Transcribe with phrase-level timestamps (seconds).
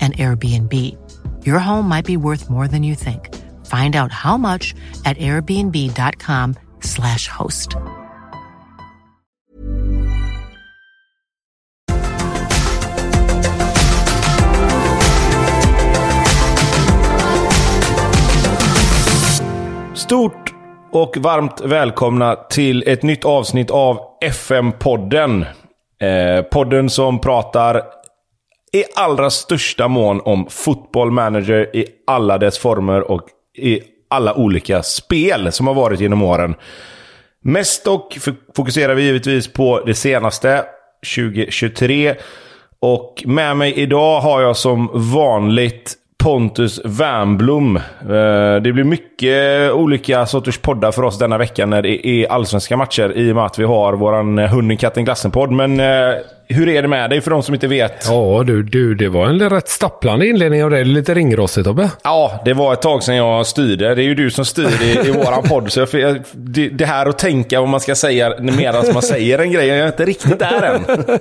[0.00, 0.96] and Airbnb.
[1.44, 3.34] Your home might be worth more than you think.
[3.66, 7.74] Find out how much at airbnb.com/slash host.
[20.08, 20.54] Stort
[20.92, 25.44] och varmt välkomna till ett nytt avsnitt av FM-podden.
[26.00, 27.82] Eh, podden som pratar
[28.72, 33.22] i allra största mån om football manager i alla dess former och
[33.58, 36.54] i alla olika spel som har varit genom åren.
[37.44, 38.18] Mest dock
[38.56, 40.64] fokuserar vi givetvis på det senaste,
[41.16, 42.14] 2023.
[42.80, 45.94] Och med mig idag har jag som vanligt
[46.24, 47.76] Pontus Wernblom.
[47.76, 52.76] Eh, det blir mycket olika sorters poddar för oss denna vecka när det är allsvenska
[52.76, 55.52] matcher i och med att vi har vår Hunden, katten, glassen-podd.
[55.52, 56.14] Men eh,
[56.48, 58.04] hur är det med dig för de som inte vet?
[58.06, 60.84] Ja du, du, det var en rätt stapplande inledning av dig.
[60.84, 61.90] Lite ringrostigt Tobbe.
[62.04, 63.94] Ja, det var ett tag sedan jag styrde.
[63.94, 65.72] Det är ju du som styr i, i våran podd.
[65.72, 69.52] Så jag, det, det här att tänka vad man ska säga medan man säger en
[69.52, 71.06] grej, jag är inte riktigt där än.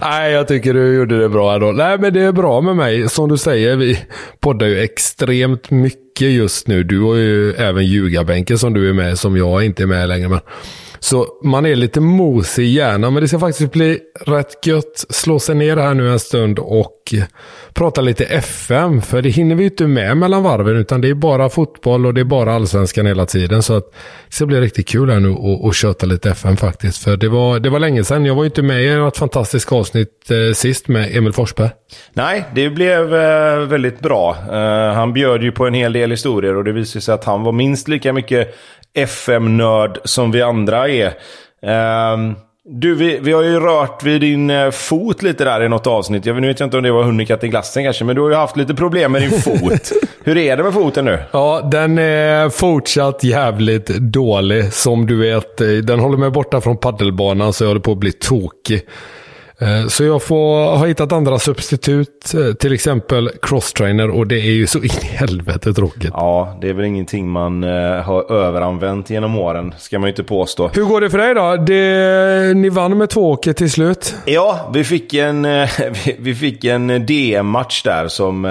[0.00, 1.72] Nej, jag tycker du gjorde det bra ändå.
[1.72, 3.08] Nej, men det är bra med mig.
[3.08, 3.98] Som du säger, vi
[4.40, 6.82] poddar ju extremt mycket just nu.
[6.82, 10.28] Du har ju även ljugarbänken som du är med, som jag inte är med längre.
[10.28, 10.40] Men...
[11.00, 15.04] Så man är lite mosig i hjärnan, men det ska faktiskt bli rätt gött.
[15.10, 17.14] Slå sig ner här nu en stund och
[17.74, 19.02] prata lite FM.
[19.02, 22.14] För det hinner vi ju inte med mellan varven, utan det är bara fotboll och
[22.14, 23.62] det är bara allsvenskan hela tiden.
[23.62, 23.84] Så att
[24.28, 27.04] det ska bli riktigt kul här nu och, och köta lite FM faktiskt.
[27.04, 28.24] För det var, det var länge sedan.
[28.24, 31.70] Jag var ju inte med i något fantastiskt avsnitt eh, sist med Emil Forsberg.
[32.12, 34.36] Nej, det blev eh, väldigt bra.
[34.52, 37.42] Eh, han bjöd ju på en hel del historier och det visade sig att han
[37.42, 38.54] var minst lika mycket
[39.06, 41.12] FM-nörd som vi andra är.
[41.62, 42.34] Ehm,
[42.70, 46.26] du, vi, vi har ju rört vid din eh, fot lite där i något avsnitt.
[46.26, 48.56] Jag vet inte om det var hunden, katten, glassen kanske, men du har ju haft
[48.56, 49.92] lite problem med din fot.
[50.24, 51.18] Hur är det med foten nu?
[51.30, 54.72] Ja, den är fortsatt jävligt dålig.
[54.72, 57.98] Som du vet, eh, den håller mig borta från paddelbanan så jag håller på att
[57.98, 58.82] bli tokig.
[59.60, 64.50] Eh, Så jag får ha hittat andra substitut, eh, till exempel crosstrainer och det är
[64.52, 66.10] ju så in i helvete tråkigt.
[66.12, 70.24] Ja, det är väl ingenting man eh, har överanvänt genom åren, ska man ju inte
[70.24, 70.68] påstå.
[70.74, 71.56] Hur går det för dig då?
[71.56, 74.14] Det, ni vann med två åker till slut.
[74.24, 75.42] Ja, vi fick en,
[76.18, 78.42] vi- fick en DM-match där som...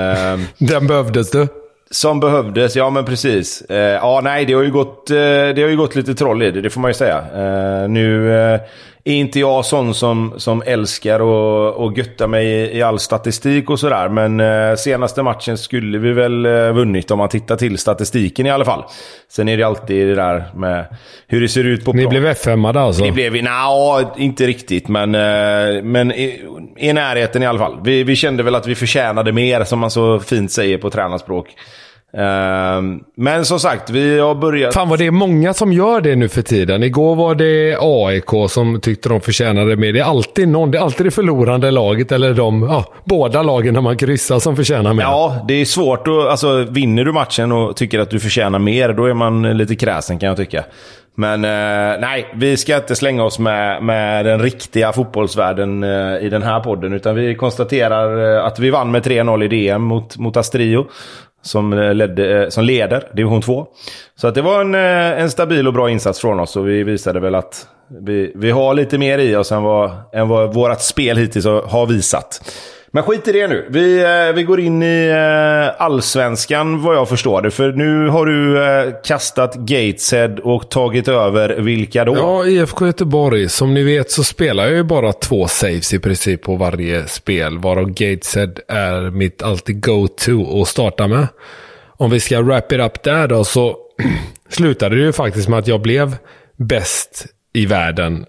[0.58, 1.48] Den behövdes du.
[1.92, 3.62] Som behövdes, ja men precis.
[3.62, 5.16] Eh, ja, nej, det har ju gått, eh,
[5.56, 7.18] det har ju gått lite troll i det, det får man ju säga.
[7.18, 8.32] Eh, nu
[9.08, 13.70] är inte jag sån som, som älskar att att götta mig i, i all statistik
[13.70, 14.10] och sådär.
[14.10, 18.50] Men eh, senaste matchen skulle vi väl eh, vunnit om man tittar till statistiken i
[18.50, 18.84] alla fall.
[19.30, 20.86] Sen är det alltid det där med
[21.28, 22.10] hur det ser ut på Ni plan.
[22.10, 23.04] blev F5 alltså.
[23.04, 26.42] Det blev vi, nja, inte riktigt, men, eh, men i,
[26.78, 27.80] i närheten i alla fall.
[27.84, 31.48] Vi, vi kände väl att vi förtjänade mer, som man så fint säger på tränarspråk.
[32.14, 32.82] Eh,
[33.16, 34.74] men som sagt, vi har börjat...
[34.74, 36.84] Fan vad det är många som gör det nu för tiden.
[36.84, 39.94] Igår var det AIK som tyckte de förtjänade mer.
[39.94, 43.74] Det är alltid någon, det är alltid det förlorande laget eller de, ja, båda lagen
[43.74, 45.04] när man kryssar som förtjänar mer.
[45.04, 46.14] Ja, det är svårt att...
[46.14, 50.20] Alltså, vinner du matchen och tycker att du förtjänar mer, då är man lite kräsen
[50.20, 50.64] kan jag tycka.
[51.20, 56.30] Men eh, nej, vi ska inte slänga oss med, med den riktiga fotbollsvärlden eh, i
[56.30, 56.94] den här podden.
[56.94, 60.88] Utan vi konstaterar eh, att vi vann med 3-0 i DM mot, mot Astrio.
[61.48, 63.68] Som, ledde, eh, som leder division 2.
[64.16, 66.56] Så att det var en, eh, en stabil och bra insats från oss.
[66.56, 67.68] Och vi visade väl att
[68.02, 71.86] vi, vi har lite mer i oss än vad, än vad vårt spel hittills har
[71.86, 72.42] visat.
[72.92, 73.68] Men skit i det nu.
[73.70, 77.52] Vi, eh, vi går in i eh, allsvenskan vad jag förstår det.
[77.52, 82.16] För nu har du eh, kastat Gateshead och tagit över vilka då?
[82.16, 83.50] Ja, IFK Göteborg.
[83.50, 87.58] Som ni vet så spelar jag ju bara två saves i princip på varje spel.
[87.58, 91.28] Varav Gateshead är mitt alltid go-to att starta med.
[91.98, 93.78] Om vi ska wrap it up där då så
[94.50, 96.16] slutade det ju faktiskt med att jag blev
[96.58, 98.26] bäst i världen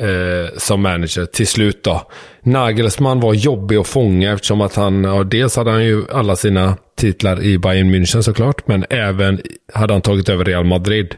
[0.00, 2.02] eh, som manager till slut då.
[2.42, 6.76] Nagelsmann var jobbig att fånga eftersom att han, ja, dels hade han ju alla sina
[6.96, 9.40] titlar i Bayern München såklart, men även
[9.74, 11.14] hade han tagit över Real Madrid.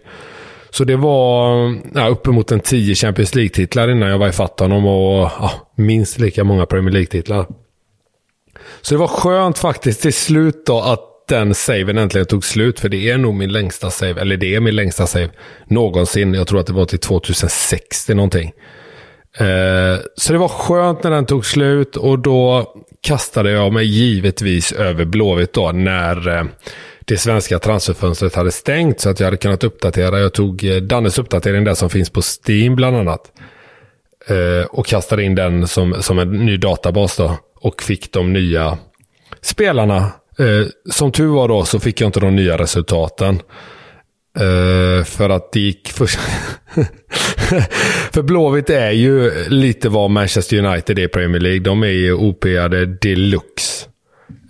[0.71, 5.31] Så det var ja, uppemot en 10 Champions League-titlar innan jag var ifatt honom och
[5.39, 7.47] ja, minst lika många Premier League-titlar.
[8.81, 12.81] Så det var skönt faktiskt till slut då att den saven äntligen tog slut.
[12.81, 15.31] För det är nog min längsta save, eller det är min längsta save
[15.67, 16.35] någonsin.
[16.35, 18.53] Jag tror att det var till 2060 någonting.
[19.39, 24.73] Eh, så det var skönt när den tog slut och då kastade jag mig givetvis
[24.73, 26.45] över Blåvitt då när eh,
[27.05, 30.21] det svenska transferfönstret hade stängt så att jag hade kunnat uppdatera.
[30.21, 33.33] Jag tog eh, Dannes uppdatering där som finns på Steam bland annat.
[34.29, 37.39] Eh, och kastade in den som, som en ny databas då.
[37.55, 38.79] Och fick de nya
[39.41, 43.41] spelarna Eh, som tur var då så fick jag inte de nya resultaten.
[44.39, 46.07] Eh, för att det gick för...
[48.13, 51.61] för Blåvitt är ju lite vad Manchester United är i Premier League.
[51.61, 53.89] De är ju OP-ade deluxe.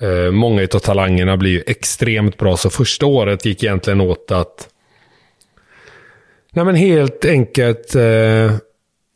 [0.03, 2.57] Eh, många av talangerna blir ju extremt bra.
[2.57, 4.69] Så första året gick egentligen åt att...
[6.53, 8.53] Nej men helt enkelt eh,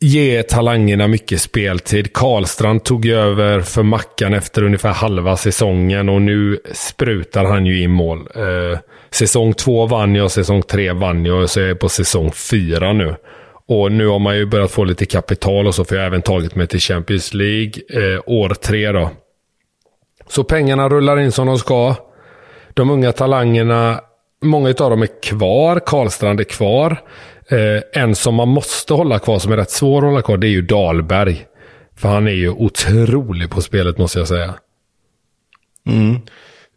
[0.01, 2.13] ge talangerna mycket speltid.
[2.13, 7.91] Karlstrand tog över för Mackan efter ungefär halva säsongen och nu sprutar han ju in
[7.91, 8.27] mål.
[8.35, 8.79] Eh,
[9.11, 12.93] säsong två vann jag, säsong tre vann jag och så är jag på säsong fyra
[12.93, 13.15] nu.
[13.67, 16.21] Och nu har man ju börjat få lite kapital och så för jag har även
[16.21, 19.09] tagit mig till Champions League eh, år tre då.
[20.27, 21.95] Så pengarna rullar in som de ska.
[22.73, 24.01] De unga talangerna,
[24.41, 25.79] många av dem är kvar.
[25.85, 27.01] Karlstrand är kvar.
[27.51, 30.47] Eh, en som man måste hålla kvar, som är rätt svår att hålla kvar, det
[30.47, 31.45] är ju Dahlberg.
[31.95, 34.53] För han är ju otrolig på spelet måste jag säga.
[35.87, 36.19] Mm.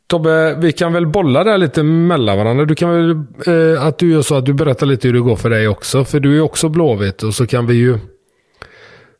[0.06, 2.64] Tobbe, vi kan väl bolla där lite mellan varandra.
[2.64, 3.10] Du kan väl,
[3.46, 6.04] eh, att du gör så att du berättar lite hur det går för dig också.
[6.04, 7.98] För du är också Blåvitt och så kan vi ju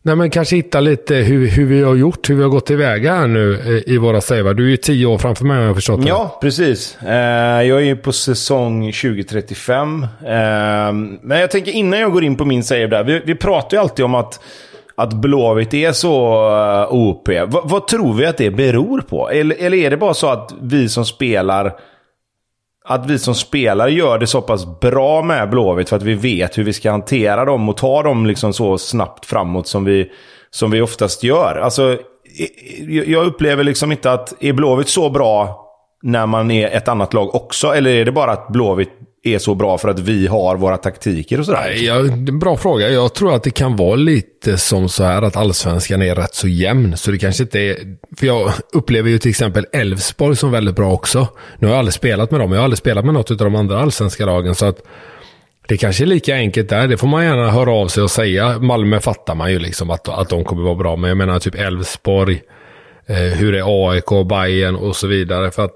[0.07, 3.15] Nej, men kanske hitta lite hur, hur vi har gjort, hur vi har gått tillväga
[3.15, 4.55] här nu eh, i våra savar.
[4.55, 6.09] Du är ju tio år framför mig har jag förstått det.
[6.09, 6.97] Ja, precis.
[7.03, 10.03] Eh, jag är ju på säsong 2035.
[10.03, 10.09] Eh,
[11.23, 13.05] men jag tänker innan jag går in på min save där.
[13.05, 14.41] Vi, vi pratar ju alltid om att,
[14.95, 16.35] att Blåvitt är så
[16.83, 17.29] eh, OP.
[17.29, 19.31] V vad tror vi att det beror på?
[19.31, 21.73] Eller, eller är det bara så att vi som spelar
[22.89, 26.59] att vi som spelare gör det så pass bra med Blåvitt för att vi vet
[26.59, 30.11] hur vi ska hantera dem och ta dem liksom så snabbt framåt som vi,
[30.51, 31.61] som vi oftast gör.
[31.63, 31.99] Alltså,
[33.07, 35.61] jag upplever liksom inte att är Blåvitt så bra
[36.03, 37.75] när man är ett annat lag också?
[37.75, 38.93] Eller är det bara att Blåvitt
[39.25, 41.75] är så bra för att vi har våra taktiker och sådär?
[41.77, 42.89] Ja, bra fråga.
[42.89, 46.49] Jag tror att det kan vara lite som så här att allsvenskan är rätt så
[46.49, 46.97] jämn.
[46.97, 47.77] Så det kanske inte är...
[48.17, 51.29] För jag upplever ju till exempel Elfsborg som väldigt bra också.
[51.59, 52.53] Nu har jag aldrig spelat med dem.
[52.53, 54.55] Jag har aldrig spelat med något av de andra allsvenska lagen.
[54.55, 54.79] Så att
[55.69, 56.89] det kanske är lika enkelt där.
[56.89, 58.59] Det får man gärna höra av sig och säga.
[58.59, 60.97] Malmö fattar man ju liksom att, att de kommer vara bra.
[60.97, 62.43] Men jag menar typ Elfsborg.
[63.07, 65.51] Eh, hur är AIK, Bayern och så vidare.
[65.51, 65.75] För att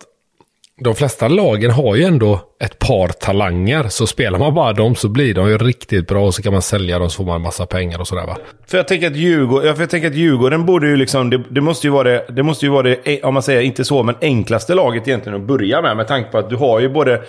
[0.81, 3.89] de flesta lagen har ju ändå ett par talanger.
[3.89, 6.63] Så spelar man bara dem så blir de ju riktigt bra och så kan man
[6.63, 8.37] sälja dem så får man en massa pengar och sådär va.
[8.67, 11.87] För jag tänker att Djurgården, jag tänker att Djurgården borde ju liksom, det, det, måste
[11.87, 14.75] ju vara det, det måste ju vara det, om man säger inte så, men enklaste
[14.75, 15.97] laget egentligen att börja med.
[15.97, 17.23] Med tanke på att du har ju både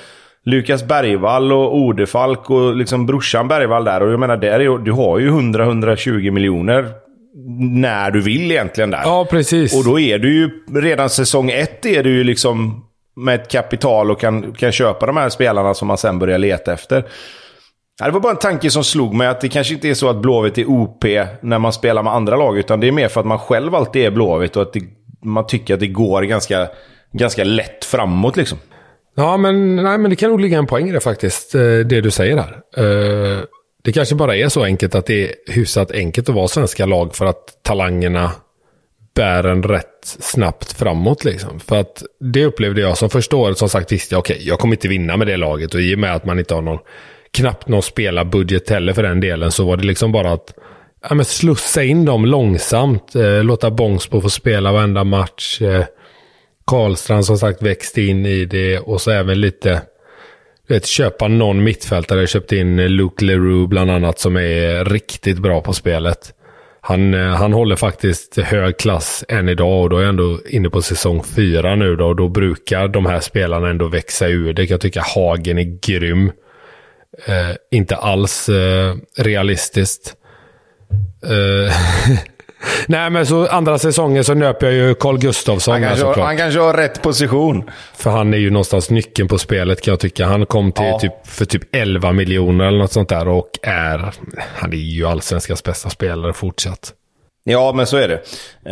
[0.45, 4.03] Lukas Bergvall och Odefalk och liksom brorsan Bergvall där.
[4.03, 6.85] Och jag menar, där är, du har ju 100-120 miljoner
[7.59, 9.01] när du vill egentligen där.
[9.03, 9.75] Ja, precis.
[9.77, 10.49] Och då är du ju,
[10.81, 12.85] redan säsong ett är du ju liksom
[13.15, 16.73] med ett kapital och kan, kan köpa de här spelarna som man sen börjar leta
[16.73, 17.05] efter.
[18.05, 20.21] Det var bara en tanke som slog mig att det kanske inte är så att
[20.21, 21.03] Blåvitt är OP
[21.41, 22.57] när man spelar med andra lag.
[22.57, 24.81] Utan det är mer för att man själv alltid är Blåvitt och att det,
[25.23, 26.67] man tycker att det går ganska,
[27.11, 28.57] ganska lätt framåt liksom.
[29.15, 31.55] Ja, men, nej, men det kan nog ligga en poäng i det faktiskt.
[31.55, 32.61] Eh, det du säger här.
[32.77, 33.39] Eh,
[33.83, 37.15] det kanske bara är så enkelt att det är hyfsat enkelt att vara svenska lag
[37.15, 38.31] för att talangerna
[39.19, 41.59] bär en rätt snabbt framåt liksom.
[41.59, 44.59] För att det upplevde jag som första året som sagt visste jag okej, okay, jag
[44.59, 46.79] kommer inte vinna med det laget och i och med att man inte har någon
[47.31, 49.51] knappt någon spelarbudget heller för den delen.
[49.51, 50.53] Så var det liksom bara att
[51.09, 53.15] ja, men slussa in dem långsamt.
[53.15, 55.61] Eh, låta Bångsbo få spela varenda match.
[55.61, 55.85] Eh,
[56.67, 59.81] Karlstrand som sagt växte in i det och så även lite
[60.67, 62.19] vet, köpa någon mittfältare.
[62.19, 66.33] Jag köpte in eh, Luke Leroux bland annat som är riktigt bra på spelet.
[66.81, 70.69] Han, eh, han håller faktiskt hög klass än idag och då är jag ändå inne
[70.69, 72.07] på säsong fyra nu då.
[72.07, 74.69] Och då brukar de här spelarna ändå växa ur det.
[74.69, 76.31] Jag tycker Hagen är grym.
[77.25, 80.15] Eh, inte alls eh, realistiskt.
[81.23, 81.73] Eh,
[82.87, 85.71] Nej, men så andra säsongen så nöp jag ju Carl Gustafsson.
[85.71, 87.69] Han kanske, har, han kanske har rätt position.
[87.95, 90.25] För han är ju någonstans nyckeln på spelet kan jag tycka.
[90.25, 90.99] Han kom till ja.
[90.99, 94.13] typ, för typ 11 miljoner eller något sånt där och är...
[94.55, 96.93] Han är ju allsvenskans bästa spelare fortsatt.
[97.43, 98.21] Ja, men så är det.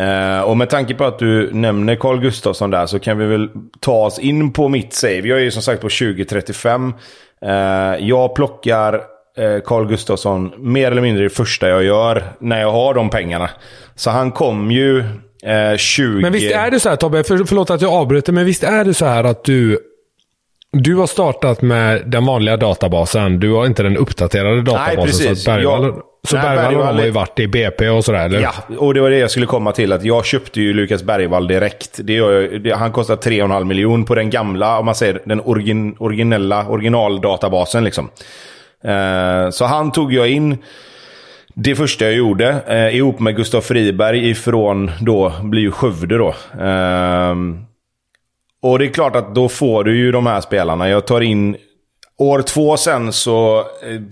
[0.04, 3.50] Eh, och med tanke på att du nämner Carl Gustafsson där så kan vi väl
[3.80, 5.22] ta oss in på mitt save.
[5.22, 6.94] Jag är ju som sagt på 2035.
[7.42, 7.52] Eh,
[8.00, 9.02] jag plockar
[9.66, 13.50] Carl Gustafsson mer eller mindre det första jag gör när jag har de pengarna.
[13.96, 15.00] Så han kom ju
[15.44, 16.22] eh, 20...
[16.22, 18.86] Men visst är det så här Tobbe, för, förlåt att jag avbryter, men visst är
[18.86, 19.80] det så här att du
[20.72, 23.40] du har startat med den vanliga databasen.
[23.40, 24.96] Du har inte den uppdaterade databasen.
[24.96, 25.44] Nej, precis.
[25.44, 28.42] Så Bergvall, jag, så nej, Bergvall, Bergvall har ju varit i BP och sådär, eller?
[28.42, 29.94] Ja, och det var det jag skulle komma till.
[29.94, 32.00] Att jag köpte ju Lukas Bergvall direkt.
[32.04, 36.68] Det, det, han kostar 3,5 miljoner på den gamla, om man säger den origin, originella,
[36.68, 38.10] originaldatabasen liksom.
[38.84, 40.58] Eh, så han tog jag in
[41.54, 46.30] det första jag gjorde eh, ihop med Gustav Friberg ifrån då, blir ju Skövde då.
[46.62, 47.36] Eh,
[48.62, 50.90] och det är klart att då får du ju de här spelarna.
[50.90, 51.58] Jag tar in
[52.20, 53.66] År två sen så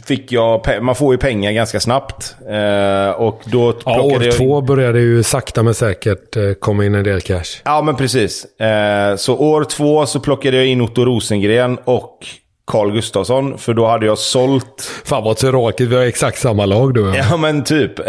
[0.05, 2.36] fick jag, man får ju pengar ganska snabbt.
[2.50, 4.34] Eh, och då ja, år jag...
[4.38, 7.62] två började ju sakta men säkert eh, komma in en del cash.
[7.63, 8.45] Ja, men precis.
[8.60, 12.27] Eh, så år två så plockade jag in Otto Rosengren och
[12.67, 14.91] Carl Gustafsson, för då hade jag sålt...
[15.05, 18.00] Fan vad tråkigt, vi har exakt samma lag du Ja men typ.
[18.00, 18.05] Eh,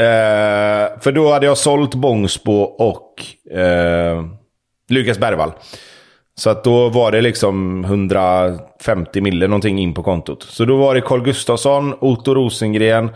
[1.01, 3.25] för då hade jag sålt Bångsbo och
[3.59, 4.25] eh,
[4.89, 5.53] Lukas Bergvall.
[6.39, 10.43] Så att då var det liksom 150 mille någonting in på kontot.
[10.43, 13.11] Så då var det Carl Gustafsson, Otto Rosengren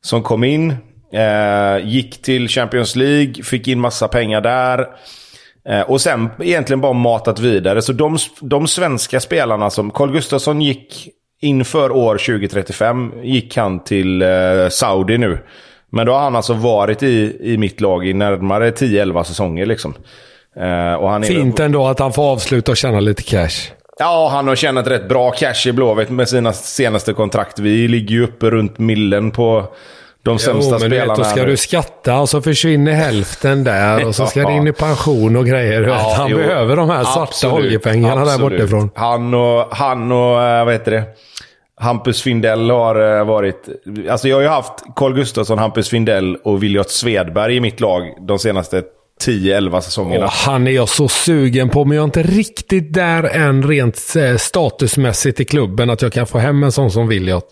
[0.00, 0.74] som kom in.
[1.12, 4.86] Eh, gick till Champions League, fick in massa pengar där.
[5.68, 7.82] Eh, och sen egentligen bara matat vidare.
[7.82, 9.90] Så de, de svenska spelarna som...
[9.90, 11.08] Carl Gustafsson gick
[11.40, 14.28] inför år 2035 gick han till eh,
[14.70, 15.38] Saudi nu.
[15.92, 19.66] Men då har han alltså varit i, i mitt lag i närmare 10-11 säsonger.
[19.66, 19.94] Liksom.
[20.56, 23.72] Eh, och han är, Fint ändå att han får avsluta och tjäna lite cash.
[23.98, 27.58] Ja, han har tjänat rätt bra cash i Blåvitt med sina senaste kontrakt.
[27.58, 29.74] Vi ligger ju uppe runt millen på
[30.22, 31.14] de sämsta jo, men spelarna.
[31.14, 34.66] Vet, då ska du skatta och så försvinner hälften där och så ska det in
[34.66, 35.82] i pension och grejer.
[35.82, 38.50] Ja, han jo, behöver de här svarta absolut, oljepengarna absolut.
[38.50, 38.90] där bortifrån.
[38.94, 41.04] Han och, han och eh, vad heter det?
[41.80, 43.68] Hampus Findell har eh, varit...
[44.10, 48.02] Alltså jag har ju haft Carl Gustafsson, Hampus Findell och Viljot Svedberg i mitt lag
[48.20, 48.82] de senaste
[49.26, 50.24] 10-11 säsongerna.
[50.24, 54.16] Och han är jag så sugen på, men jag är inte riktigt där än rent
[54.16, 57.44] eh, statusmässigt i klubben att jag kan få hem en sån som Viljot.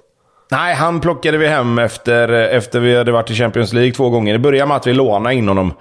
[0.51, 4.33] Nej, han plockade vi hem efter, efter vi hade varit i Champions League två gånger.
[4.33, 5.75] Det började med att vi lånade in honom.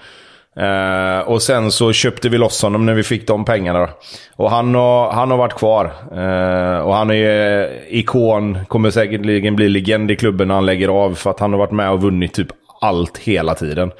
[0.59, 3.89] Uh, och sen så köpte vi loss honom när vi fick de pengarna.
[4.35, 5.85] Och han har, han har varit kvar.
[6.11, 11.15] Uh, och han är ikon, kommer säkerligen bli legend i klubben när han lägger av.
[11.15, 12.47] För att han har varit med och vunnit typ
[12.81, 13.91] allt hela tiden.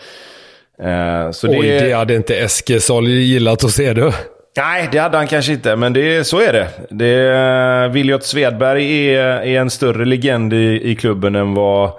[0.84, 4.12] Uh, så Oj, det, det hade inte Eskesol gillat att se du.
[4.58, 6.68] Nej, det hade han kanske inte, men det, så är det.
[6.90, 11.92] det Viljot Svedberg är, är en större legend i, i klubben än vad,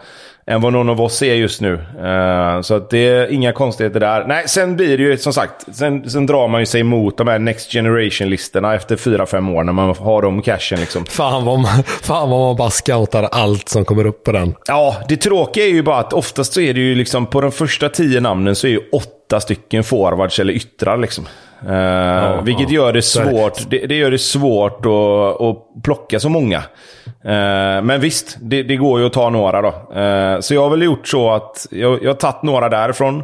[0.46, 1.72] än vad någon av oss är just nu.
[1.72, 4.24] Uh, så att det är inga konstigheter där.
[4.24, 7.28] Nej, sen blir det ju som sagt, sen, sen drar man ju sig emot de
[7.28, 11.04] här Next Generation-listorna efter 4-5 år när man har de cashen liksom.
[11.04, 14.54] Fan vad, man, fan vad man bara scoutar allt som kommer upp på den.
[14.66, 17.52] Ja, det tråkiga är ju bara att oftast så är det ju liksom på de
[17.52, 21.26] första tio namnen så är ju åtta stycken forwards eller yttrar liksom.
[21.66, 26.28] Uh, ja, vilket gör det svårt, det, det, gör det svårt att, att plocka så
[26.28, 26.58] många.
[26.58, 29.68] Uh, men visst, det, det, går ju att ta några då.
[29.68, 33.22] Uh, så jag har väl gjort så att jag, jag har tagit några därifrån.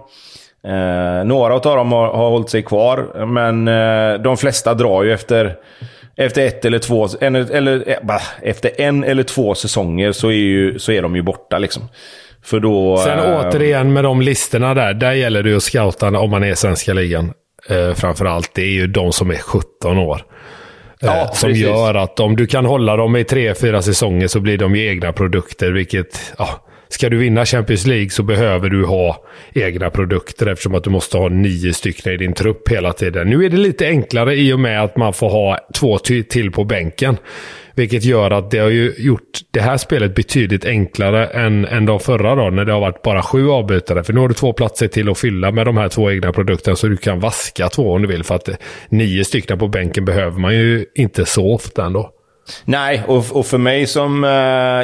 [1.24, 3.64] några av dem har, har hållit sig kvar, men
[4.22, 5.56] de flesta drar ju efter,
[6.16, 10.78] efter ett eller två, en, eller, bah, efter en eller två säsonger så är, ju,
[10.78, 11.82] så är de ju borta liksom.
[12.44, 16.30] För då, Sen återigen med de listorna där, där gäller det ju att scouta om
[16.30, 17.32] man är i svenska ligan
[17.68, 20.24] eh, framförallt, det är ju de som är 17 år.
[21.02, 24.40] Eh, ja, som gör att om du kan hålla dem i tre, fyra säsonger så
[24.40, 28.84] blir de ju egna produkter, vilket ja, ska du vinna Champions League så behöver du
[28.84, 33.30] ha egna produkter eftersom att du måste ha nio stycken i din trupp hela tiden.
[33.30, 36.64] Nu är det lite enklare i och med att man får ha två till på
[36.64, 37.16] bänken.
[37.74, 42.00] Vilket gör att det har ju gjort det här spelet betydligt enklare än, än de
[42.00, 44.04] förra då, när det har varit bara sju avbytare.
[44.04, 46.76] För nu har du två platser till att fylla med de här två egna produkterna
[46.76, 48.24] så du kan vaska två om du vill.
[48.24, 48.48] För att
[48.88, 52.10] nio stycken på bänken behöver man ju inte så ofta ändå.
[52.64, 54.24] Nej, och, och för mig som...
[54.24, 54.30] Eh,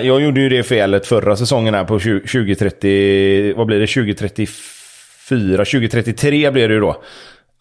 [0.06, 3.54] jag gjorde ju det felet förra säsongen här på 2030...
[3.56, 3.87] Vad blir det?
[3.87, 5.64] 2034?
[5.64, 7.02] 2033 blir det ju då.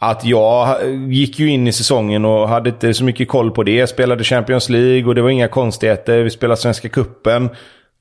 [0.01, 0.77] Att jag
[1.09, 3.87] gick ju in i säsongen och hade inte så mycket koll på det.
[3.87, 6.19] Spelade Champions League och det var inga konstigheter.
[6.19, 7.49] Vi spelade Svenska Kuppen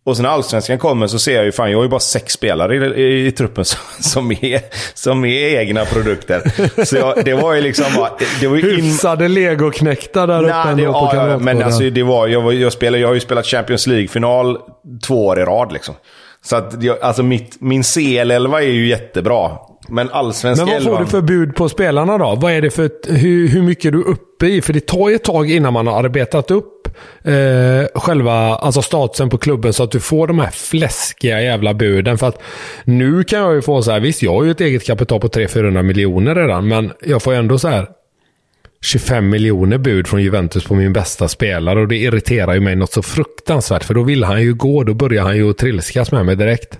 [0.09, 2.33] och sen när Allsvenskan kommer så ser jag ju fan, jag har ju bara sex
[2.33, 4.61] spelare i, i, i truppen som, som, är,
[4.95, 6.43] som är egna produkter.
[6.85, 8.11] Så jag, det var ju liksom bara...
[8.40, 8.85] Det var ju in...
[8.85, 12.26] Hyfsade legoknäktar där uppe det, ja, ja, men alltså det var...
[12.26, 14.59] Jag, var, jag, spelade, jag har ju spelat Champions League-final
[15.07, 15.95] två år i rad liksom.
[16.43, 19.50] Så att jag, alltså mitt, min CL11 är ju jättebra.
[19.88, 21.00] Men allsvenska Men vad får 11...
[21.00, 22.35] du för bud på spelarna då?
[22.40, 24.62] Vad är det för, hur, hur mycket är du uppe i?
[24.62, 26.78] För det tar ju ett tag innan man har arbetat upp
[27.23, 32.18] eh, själva alltså statusen på klubben så att du får de här fläskiga jävla buden.
[32.18, 32.42] För att
[32.85, 35.28] nu kan jag ju få så här, visst jag har ju ett eget kapital på
[35.28, 37.88] 300-400 miljoner redan, men jag får ju ändå så här
[38.83, 42.92] 25 miljoner bud från Juventus på min bästa spelare och det irriterar ju mig något
[42.92, 46.37] så fruktansvärt för då vill han ju gå, då börjar han ju trilskas med mig
[46.37, 46.78] direkt.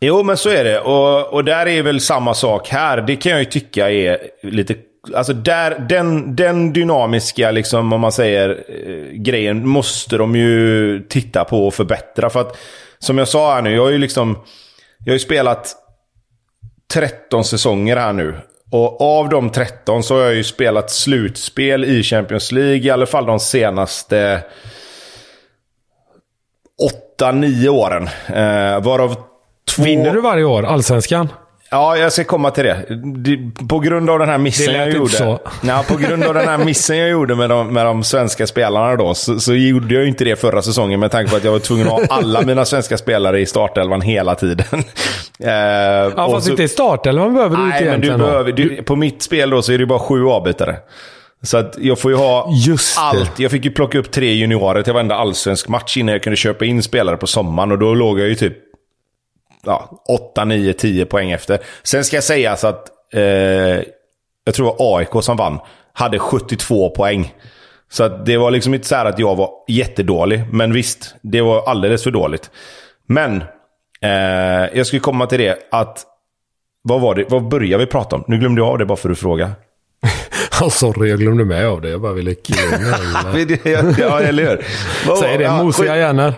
[0.00, 0.80] Jo, men så är det.
[0.80, 3.00] Och, och där är väl samma sak här.
[3.00, 4.74] Det kan jag ju tycka är lite...
[5.14, 11.44] Alltså där, den, den dynamiska, liksom, om man säger, eh, grejen måste de ju titta
[11.44, 12.30] på och förbättra.
[12.30, 12.56] För att,
[12.98, 14.38] som jag sa här nu, jag har ju liksom...
[14.98, 15.76] Jag har ju spelat
[16.92, 18.34] 13 säsonger här nu.
[18.70, 23.06] Och av de 13 så har jag ju spelat slutspel i Champions League, i alla
[23.06, 24.42] fall de senaste
[27.20, 28.08] 8-9 åren.
[28.26, 29.27] Eh, varav
[29.68, 29.82] Två...
[29.82, 31.28] Vinner du varje år allsvenskan?
[31.70, 32.86] Ja, jag ska komma till det.
[33.68, 35.10] På grund av den här missen jag gjorde.
[35.10, 35.40] Så.
[35.60, 38.96] Nej, på grund av den här missen jag gjorde med de, med de svenska spelarna
[38.96, 41.58] då, så, så gjorde jag inte det förra säsongen med tanke på att jag var
[41.58, 44.66] tvungen att ha alla mina svenska spelare i startelvan hela tiden.
[45.38, 48.18] eh, ja, fast så, inte i startelvan behöver du inte egentligen.
[48.18, 50.76] Men du behöver, du, på mitt spel då så är det bara sju avbytare.
[51.42, 52.50] Så att jag får ju ha
[52.98, 53.38] allt.
[53.38, 56.64] Jag fick ju plocka upp tre juniorer till varenda allsvensk match innan jag kunde köpa
[56.64, 57.72] in spelare på sommaren.
[57.72, 58.67] Och då låg jag ju typ
[59.62, 61.58] ja, 8, 9, 10 poäng efter.
[61.82, 63.22] Sen ska jag säga så att eh,
[64.44, 65.58] jag tror det var AIK som vann.
[65.92, 67.34] Hade 72 poäng.
[67.90, 70.42] Så det var liksom inte så att jag var jättedålig.
[70.52, 72.50] Men visst, det var alldeles för dåligt.
[73.06, 73.42] Men
[74.00, 74.10] eh,
[74.74, 76.04] jag skulle komma till det att...
[76.82, 77.24] Vad var det?
[77.28, 78.24] Vad började vi prata om?
[78.26, 79.52] Nu glömde jag av det bara för att fråga.
[80.60, 81.88] Ja, sorry, jag glömde med av det.
[81.90, 82.58] Jag bara ville killa
[83.98, 84.64] Ja, eller hur?
[85.20, 86.34] Säg det, mosiga hjärnor.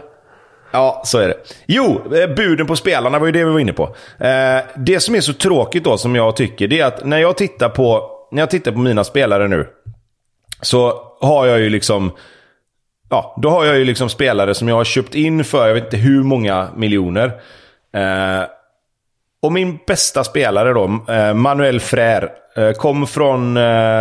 [0.73, 1.35] Ja, så är det.
[1.67, 3.97] Jo, eh, buden på spelarna var ju det vi var inne på.
[4.19, 7.37] Eh, det som är så tråkigt då, som jag tycker, det är att när jag
[7.37, 9.67] tittar på, när jag tittar på mina spelare nu,
[10.61, 12.13] så har jag ju liksom...
[13.11, 15.85] Ja, då har jag ju liksom spelare som jag har köpt in för, jag vet
[15.85, 17.27] inte hur många miljoner.
[17.95, 18.43] Eh,
[19.43, 22.31] och min bästa spelare då, eh, Manuel Frère,
[22.77, 23.59] kom från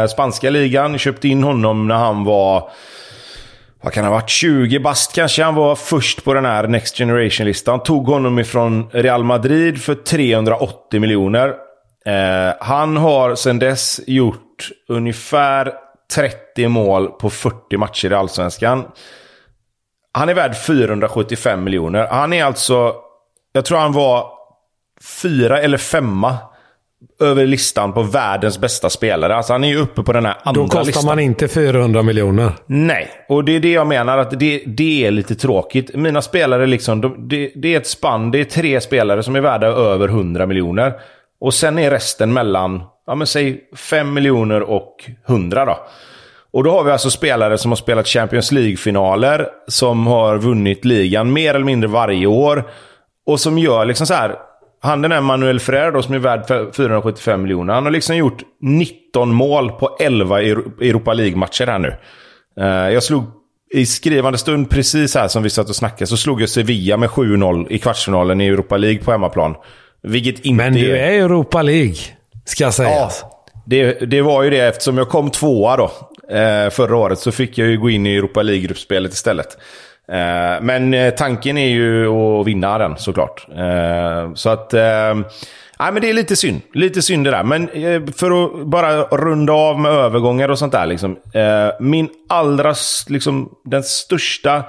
[0.09, 0.97] spanska ligan.
[0.97, 2.69] Köpte in honom när han var
[3.81, 4.29] vad kan han ha varit?
[4.29, 5.43] 20 bast kanske.
[5.43, 7.83] Han var först på den här Next Generation-listan.
[7.83, 11.49] Tog honom ifrån Real Madrid för 380 miljoner.
[12.05, 15.73] Eh, han har sedan dess gjort ungefär
[16.15, 18.87] 30 mål på 40 matcher i Allsvenskan.
[20.11, 22.07] Han är värd 475 miljoner.
[22.07, 22.95] Han är alltså...
[23.51, 24.31] Jag tror han var
[25.21, 26.37] fyra eller femma
[27.19, 29.35] över listan på världens bästa spelare.
[29.35, 30.63] Alltså han är ju uppe på den här andra listan.
[30.63, 31.05] Då kostar listan.
[31.05, 32.51] man inte 400 miljoner.
[32.65, 35.95] Nej, och det är det jag menar att det, det är lite tråkigt.
[35.95, 38.31] Mina spelare liksom, de, det, det, är ett spann.
[38.31, 40.93] Det är tre spelare som är värda över 100 miljoner.
[41.39, 44.95] Och sen är resten mellan, ja men säg 5 miljoner och
[45.27, 45.79] 100 då.
[46.51, 51.33] Och då har vi alltså spelare som har spelat Champions League-finaler, som har vunnit ligan
[51.33, 52.69] mer eller mindre varje år.
[53.25, 54.35] Och som gör liksom så här,
[54.81, 57.73] han den här Manuel Frère då, som är värd 475 miljoner.
[57.73, 61.95] Han har liksom gjort 19 mål på 11 Europa League-matcher här nu.
[62.59, 63.23] Uh, jag slog
[63.73, 67.09] i skrivande stund, precis här som vi satt och snackade, så slog jag Sevilla med
[67.09, 69.55] 7-0 i kvartsfinalen i Europa League på hemmaplan.
[70.03, 71.97] Vilket inte Men du är Europa League,
[72.45, 73.19] ska sägas.
[73.21, 75.91] Ja, det, det var ju det eftersom jag kom tvåa då.
[76.35, 79.57] Eh, förra året så fick jag ju gå in i Europa League-gruppspelet istället.
[80.11, 83.47] Eh, men eh, tanken är ju att vinna den såklart.
[83.57, 84.73] Eh, så att...
[85.81, 86.61] Nej, men det är lite synd.
[86.73, 87.43] Lite synd det där.
[87.43, 87.67] Men
[88.13, 90.85] för att bara runda av med övergångar och sånt där.
[90.85, 91.17] Liksom,
[91.79, 92.75] min allra,
[93.07, 94.63] liksom, den största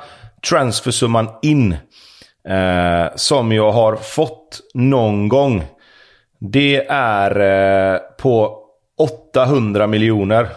[0.48, 1.76] transfersumman in
[3.14, 5.64] som jag har fått någon gång.
[6.38, 8.58] Det är på
[8.98, 10.48] 800 miljoner.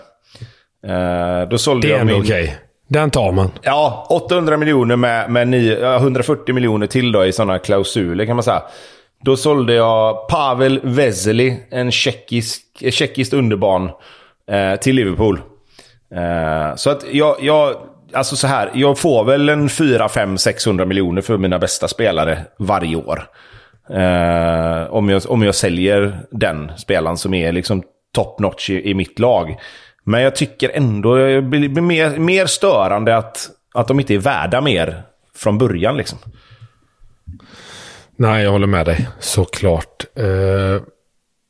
[1.49, 2.21] Då sålde Det är jag min...
[2.21, 2.57] okej.
[2.93, 3.51] Den tar man.
[3.61, 8.43] Ja, 800 miljoner med, med 9, 140 miljoner till då i sådana klausuler kan man
[8.43, 8.63] säga.
[9.21, 13.89] Då sålde jag Pavel Vesely, en tjeckisk, tjeckiskt underbarn,
[14.51, 15.41] eh, till Liverpool.
[16.15, 17.75] Eh, så att jag, jag,
[18.13, 22.39] alltså så här, jag får väl en 4, 5, 600 miljoner för mina bästa spelare
[22.59, 23.23] varje år.
[23.89, 27.83] Eh, om, jag, om jag säljer den spelaren som är liksom
[28.15, 29.57] top notch i, i mitt lag.
[30.03, 34.61] Men jag tycker ändå det blir mer, mer störande att, att de inte är värda
[34.61, 35.03] mer
[35.35, 35.97] från början.
[35.97, 36.19] Liksom.
[38.15, 39.07] Nej, jag håller med dig.
[39.19, 40.05] Såklart.
[40.19, 40.81] Uh,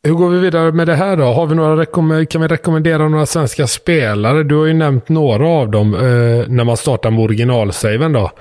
[0.03, 1.23] hur går vi vidare med det här då?
[1.23, 1.85] Har vi några
[2.25, 4.43] kan vi rekommendera några svenska spelare?
[4.43, 8.31] Du har ju nämnt några av dem uh, när man startar med originalsaven då.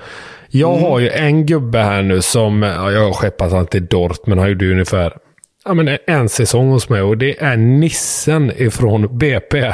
[0.47, 4.39] Jag har ju en gubbe här nu som, ja, jag har skeppat han till Dortmund.
[4.39, 5.13] Han gjorde ju ungefär
[5.65, 9.73] ja, men en säsong hos mig och det är Nissen ifrån BP.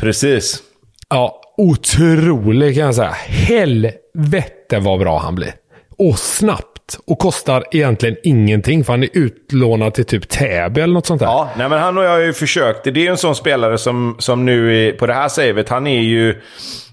[0.00, 0.62] Precis.
[1.08, 3.14] Ja, otrolig kan jag säga.
[3.26, 5.52] Helvete vad bra han blir.
[5.98, 6.98] Och snabbt.
[7.06, 11.26] Och kostar egentligen ingenting för han är utlånad till typ Täby eller något sånt där.
[11.26, 12.84] Ja, nej, men han och jag har ju försökt.
[12.84, 15.86] Det är ju en sån spelare som, som nu är, på det här savet, han
[15.86, 16.40] är ju...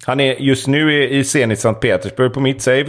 [0.05, 2.85] Han är just nu i, Zenit Sankt Petersburg på mitt save.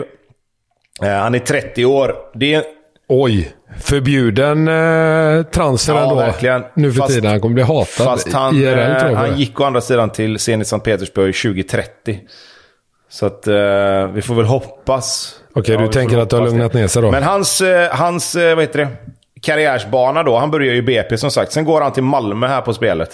[1.02, 2.14] Eh, han är 30 år.
[2.34, 2.62] Det är,
[3.08, 6.14] Oj, förbjuden eh, transfer Ja, ändå.
[6.14, 6.64] verkligen.
[6.74, 7.30] Nu för Fast- tiden.
[7.30, 7.86] Han kommer bli hatad.
[8.06, 8.78] Fast han, IRL
[9.10, 12.20] eh, han gick å andra sidan till Zenit Sankt Petersburg 2030.
[13.10, 13.54] Så att eh,
[14.14, 15.34] vi får väl hoppas.
[15.54, 17.10] Okej, Ja, du tänker att det har lugnat ner sig då?
[17.10, 18.88] Men hans, eh, hans eh, vad heter det?
[19.42, 20.36] karriärsbana då.
[20.38, 21.52] Han börjar ju BP som sagt.
[21.52, 23.10] Sen går han till Malmö här på spelet.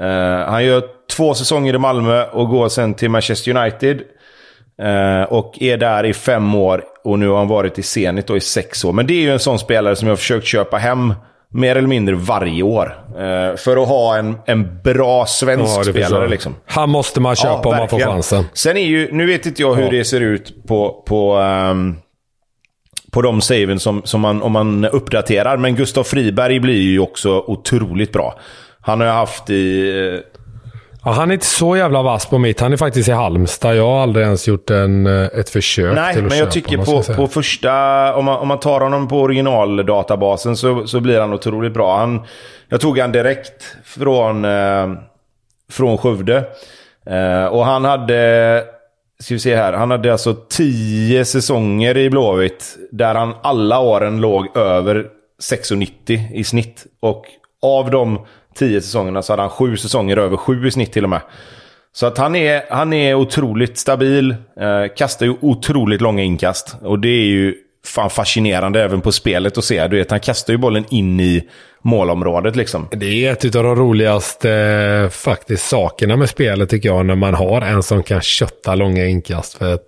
[0.00, 0.06] Eh,
[0.50, 0.82] han gör
[1.16, 4.00] två säsonger i Malmö och går sen till Manchester United.
[4.82, 8.40] Eh, och är där i fem år och nu har han varit i Zenit i
[8.40, 8.92] sex år.
[8.92, 11.14] Men det är ju en sån spelare som jag har försökt köpa hem
[11.48, 12.98] mer eller mindre varje år.
[13.18, 16.54] Eh, för att ha en, en bra svensk Ja, spelare liksom.
[16.66, 18.44] Han måste man köpa om man får chansen.
[18.52, 19.90] Sen är ju, nu vet inte jag hur Ja.
[19.90, 21.96] det ser ut på, på, ehm,
[23.12, 25.56] på de saven som, som man, om man uppdaterar.
[25.56, 28.38] Men Gustav Friberg blir ju också otroligt bra.
[28.80, 30.22] Han har ju haft i...
[31.04, 32.60] Ja, han är inte så jävla vass på mitt.
[32.60, 33.76] Han är faktiskt i Halmstad.
[33.76, 36.76] Jag har aldrig ens gjort en, eh, ett försök Nej, till att men jag tycker
[36.76, 38.14] honom, på, på första...
[38.14, 41.98] Om man, om man tar honom på originaldatabasen så, så blir han otroligt bra.
[41.98, 42.22] Han,
[42.68, 44.92] jag tog han direkt från, eh,
[45.70, 46.44] från Skövde.
[47.06, 48.64] Eh, och han hade...
[49.18, 49.72] Ska vi se här.
[49.72, 52.76] Han hade alltså tio säsonger i Blåvitt.
[52.90, 55.06] Där han alla åren låg över
[55.42, 56.86] 6,90 i snitt.
[57.00, 57.24] Och
[57.62, 58.18] av de
[58.54, 61.20] tio säsongerna så hade han sju säsonger över sju i snitt till och med.
[61.92, 64.30] Så att han är, han är otroligt stabil.
[64.60, 66.76] Eh, kastar ju otroligt långa inkast.
[66.82, 67.54] Och det är ju
[67.86, 69.88] fan fascinerande även på spelet att se.
[69.88, 71.48] Du vet, han kastar ju bollen in i
[71.82, 72.88] målområdet liksom.
[72.90, 77.06] Det är ett av de roligaste eh, faktiskt sakerna med spelet tycker jag.
[77.06, 79.54] När man har en som kan kötta långa inkast.
[79.54, 79.86] För att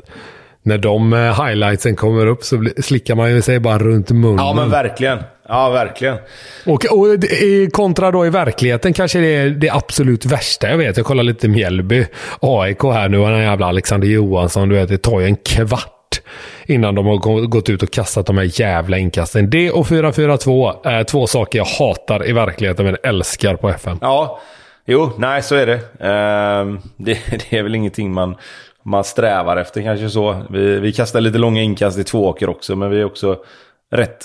[0.63, 4.37] när de eh, highlightsen kommer upp så slickar man ju sig bara runt munnen.
[4.39, 5.19] Ja men verkligen.
[5.49, 6.17] Ja verkligen.
[6.67, 7.07] Och, och
[7.73, 10.97] kontra då i verkligheten kanske det är det absolut värsta jag vet.
[10.97, 12.07] Jag kollar lite Mjällby,
[12.41, 13.19] AIK här nu.
[13.19, 16.21] och Den jävla Alexander Johansson, du vet, det tar ju en kvart
[16.67, 19.51] innan de har gå- gått ut och kastat de här jävla inkasten.
[19.51, 23.99] Det och 4-4-2 är två saker jag hatar i verkligheten men älskar på FM.
[24.01, 24.41] Ja,
[24.87, 25.81] jo, nej så är det.
[26.01, 27.19] Ehm, det.
[27.51, 28.37] Det är väl ingenting man,
[28.83, 30.43] man strävar efter kanske så.
[30.51, 33.37] Vi, vi kastar lite långa inkast i tvååker också, men vi är också
[33.93, 34.19] rätt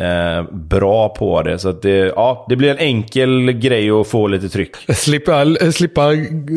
[0.00, 1.58] eh, bra på det.
[1.58, 4.76] Så det, ja, det blir en enkel grej att få lite tryck.
[4.94, 6.10] Slippa, slippa,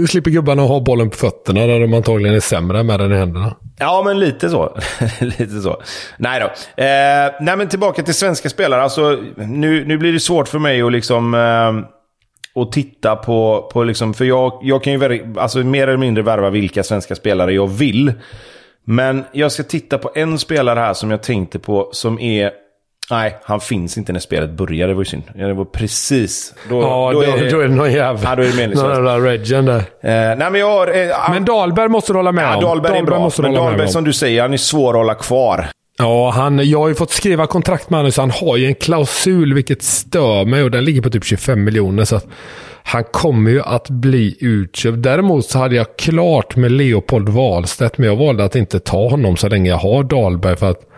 [0.09, 3.55] slipper gubbarna ha bollen på fötterna där de antagligen är sämre med den i händerna.
[3.79, 4.77] Ja, men lite så.
[5.19, 5.81] lite så.
[6.17, 6.45] Nej då.
[6.83, 8.81] Eh, nej, men tillbaka till svenska spelare.
[8.81, 11.33] Alltså, nu, nu blir det svårt för mig att liksom...
[11.33, 11.89] Eh,
[12.61, 16.49] att titta på, på liksom, för jag, jag kan ju alltså, mer eller mindre värva
[16.49, 18.13] vilka svenska spelare jag vill.
[18.85, 22.51] Men jag ska titta på en spelare här som jag tänkte på som är...
[23.11, 24.87] Nej, han finns inte när spelet börjar.
[24.87, 25.23] Det var ju synd.
[25.35, 26.53] Det var precis...
[26.69, 28.29] Då, Ja, då, är det, då är det någon jävla...
[28.29, 28.97] Ja, då är det meningslöst.
[28.99, 29.77] Någon jävla regen där.
[29.77, 30.87] Eh, nej, men jag har...
[30.87, 32.63] Eh, Men Dahlberg måste du hålla med ja, om.
[32.63, 33.19] Dahlberg är bra.
[33.19, 33.91] måste Men Dahlberg om.
[33.91, 35.65] som du säger, han är svår att hålla kvar.
[35.97, 38.75] Ja, han, jag har ju fått skriva kontrakt med honom så han har ju en
[38.75, 42.05] klausul vilket stör mig och den ligger på typ 25 miljoner.
[42.05, 42.27] Så att
[42.83, 45.03] han kommer ju att bli utköpt.
[45.03, 49.37] Däremot så hade jag klart med Leopold Wahlstedt men jag valde att inte ta honom
[49.37, 50.88] så länge jag har Dahlberg för att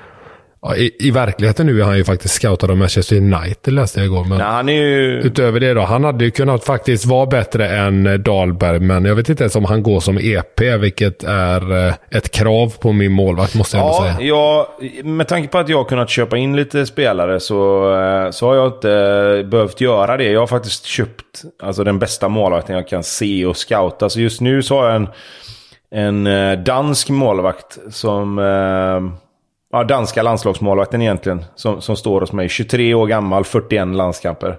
[0.63, 4.05] Ja, i, I verkligheten nu är han ju faktiskt scoutad av Manchester United läste jag
[4.05, 4.25] igår.
[4.25, 5.19] Men Nej, han är ju...
[5.19, 9.29] Utöver det då, han hade ju kunnat faktiskt vara bättre än Dahlberg, men jag vet
[9.29, 13.55] inte ens om han går som EP, vilket är eh, ett krav på min målvakt
[13.55, 14.27] måste jag ja, säga.
[14.27, 18.47] Ja, med tanke på att jag har kunnat köpa in lite spelare så, eh, så
[18.47, 20.31] har jag inte behövt göra det.
[20.31, 24.09] Jag har faktiskt köpt alltså, den bästa målvakten jag kan se och scouta.
[24.09, 25.07] Så just nu så har jag en,
[25.91, 28.39] en eh, dansk målvakt som
[29.71, 31.45] ja, danska landslagsmålvakten egentligen.
[31.55, 32.49] Som, som står hos mig.
[32.49, 34.57] 23 år gammal, 41 landskamper.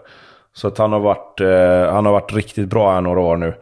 [0.54, 3.54] Så att han har varit, eh, han har varit riktigt bra här några år nu.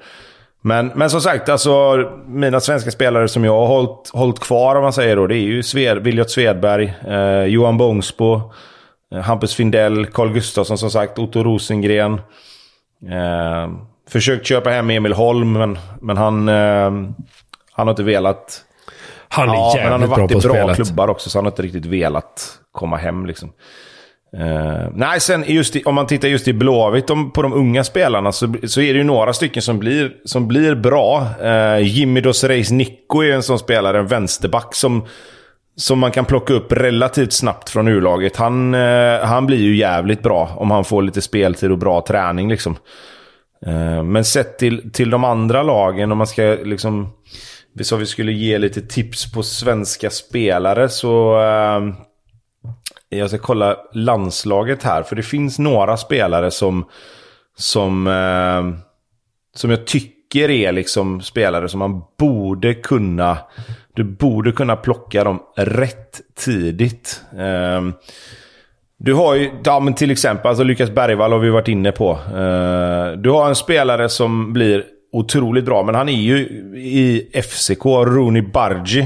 [0.62, 4.82] Men, men som sagt, alltså, mina svenska spelare som jag har hållit, hållit kvar, om
[4.82, 8.52] man säger då, det är ju Sved, Viljot Svedberg, eh, Johan Bångsbo,
[9.14, 12.12] eh, Hampus Findell, Carl Gustafsson som sagt, Otto Rosengren.
[13.10, 13.70] Eh,
[14.08, 16.90] försökt köpa hem Emil Holm, men, men han, eh,
[17.72, 18.64] han har inte velat
[19.32, 20.76] han är ja, jävligt men han har varit bra i bra spelet.
[20.76, 23.26] klubbar också, så han har inte riktigt velat komma hem.
[23.26, 23.52] Liksom.
[24.36, 27.84] Uh, nej, sen just i, om man tittar just i Blåvitt, om, på de unga
[27.84, 31.26] spelarna, så, så är det ju några stycken som blir, som blir bra.
[31.42, 35.04] Uh, Jimmy Dos Reis Nico är en sån spelare, en vänsterback som,
[35.76, 38.36] som man kan plocka upp relativt snabbt från U-laget.
[38.36, 42.48] Han, uh, han blir ju jävligt bra om han får lite speltid och bra träning.
[42.48, 42.76] Liksom.
[44.04, 47.08] men sett till, till de andra lagen, om man ska liksom
[47.74, 51.40] vi sa vi skulle ge lite tips på svenska spelare så...
[51.40, 51.94] Eh,
[53.08, 55.02] jag ska kolla landslaget här.
[55.02, 56.84] För det finns några spelare som...
[57.56, 58.82] Som, eh,
[59.54, 63.38] som jag tycker är liksom spelare som man borde kunna...
[63.94, 67.22] Du borde kunna plocka dem rätt tidigt.
[67.38, 67.80] Eh,
[69.02, 72.12] du har ju, ja, men till exempel, alltså Lukas Bergvall har vi varit inne på.
[72.12, 75.82] Uh, du har en spelare som blir otroligt bra.
[75.82, 76.36] Men han är ju
[76.76, 79.00] i FCK, Rooney Bargi.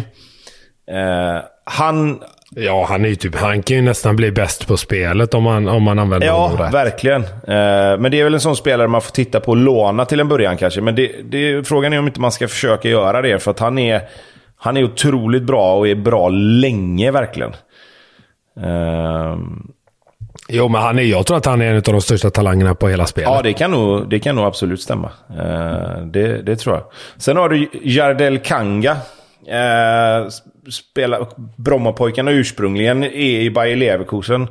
[0.90, 2.20] Eh, han...
[2.56, 5.68] Ja, han, är ju typ, han kan ju nästan bli bäst på spelet om man,
[5.68, 6.70] om man använder ja, honom rätt.
[6.72, 7.22] Ja, verkligen.
[7.22, 10.20] Eh, men det är väl en sån spelare man får titta på och låna till
[10.20, 10.80] en början kanske.
[10.80, 13.38] Men det, det, frågan är om inte man ska försöka göra det.
[13.38, 14.00] För att han är,
[14.56, 17.52] han är otroligt bra och är bra länge verkligen.
[18.60, 19.36] Eh,
[20.48, 22.88] Jo, men han är, jag tror att han är en av de största talangerna på
[22.88, 23.30] hela spelet.
[23.30, 25.10] Ja, det kan nog, det kan nog absolut stämma.
[25.30, 26.84] Uh, det, det tror jag.
[27.16, 28.92] Sen har du Jardel Kanga.
[28.92, 30.28] Uh,
[30.70, 34.42] spela, Brommapojkarna ursprungligen är i Bayer Leverkusen.
[34.42, 34.48] Uh,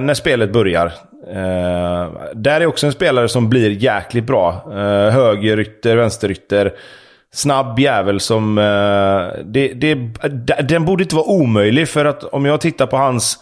[0.00, 0.86] när spelet börjar.
[0.86, 4.64] Uh, där är också en spelare som blir jäkligt bra.
[4.68, 6.72] Uh, högerytter, vänsterytter.
[7.32, 8.54] Snabb jävel som...
[9.44, 9.94] det, det,
[10.62, 13.38] den borde inte vara omöjlig för att om jag tittar på hans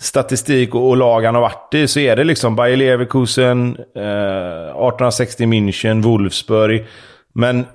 [0.00, 5.46] statistik och, lag han har varit i så är det liksom Bayer Leverkusen, eh, 1860
[5.46, 6.86] München, Wolfsburg.
[7.34, 7.66] Men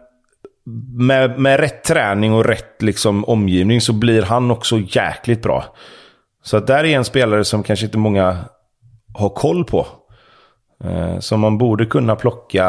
[0.97, 5.65] med, med rätt träning och rätt liksom, omgivning så blir han också jäkligt bra.
[6.43, 8.37] Så att där är en spelare som kanske inte många
[9.13, 9.87] har koll på.
[10.83, 12.63] Eh, som man borde kunna plocka...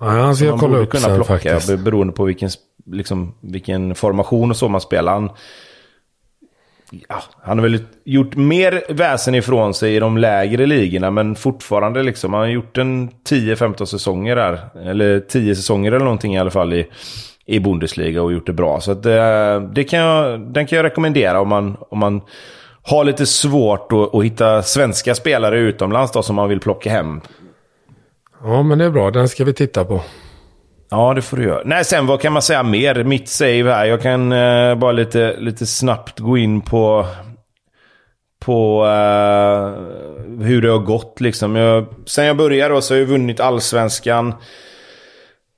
[0.00, 1.78] Ja, han ska jag kolla upp sen plocka, faktiskt.
[1.78, 2.50] Beroende på vilken,
[2.86, 5.12] liksom, vilken formation och så man spelar.
[5.12, 5.30] Han,
[6.90, 12.02] ja, han har väl gjort mer väsen ifrån sig i de lägre ligorna, men fortfarande
[12.02, 12.32] liksom.
[12.32, 14.60] Han har gjort en 10-15 säsonger där.
[14.84, 16.86] Eller 10 säsonger eller någonting i alla fall i,
[17.46, 18.80] i Bundesliga och gjort det bra.
[18.80, 22.20] Så att, eh, det kan jag, den kan jag rekommendera om man, om man
[22.82, 27.20] har lite svårt att, att hitta svenska spelare utomlands då, som man vill plocka hem.
[28.42, 29.10] Ja, men det är bra.
[29.10, 30.02] Den ska vi titta på.
[30.90, 31.62] Ja, det får du göra.
[31.64, 33.04] Nej, sen vad kan man säga mer?
[33.04, 33.84] Mitt save här.
[33.84, 37.06] Jag kan eh, bara lite, lite snabbt gå in på,
[38.40, 41.20] på eh, hur det har gått.
[41.20, 41.56] Liksom.
[41.56, 44.34] Jag, sen jag började då så har jag vunnit allsvenskan.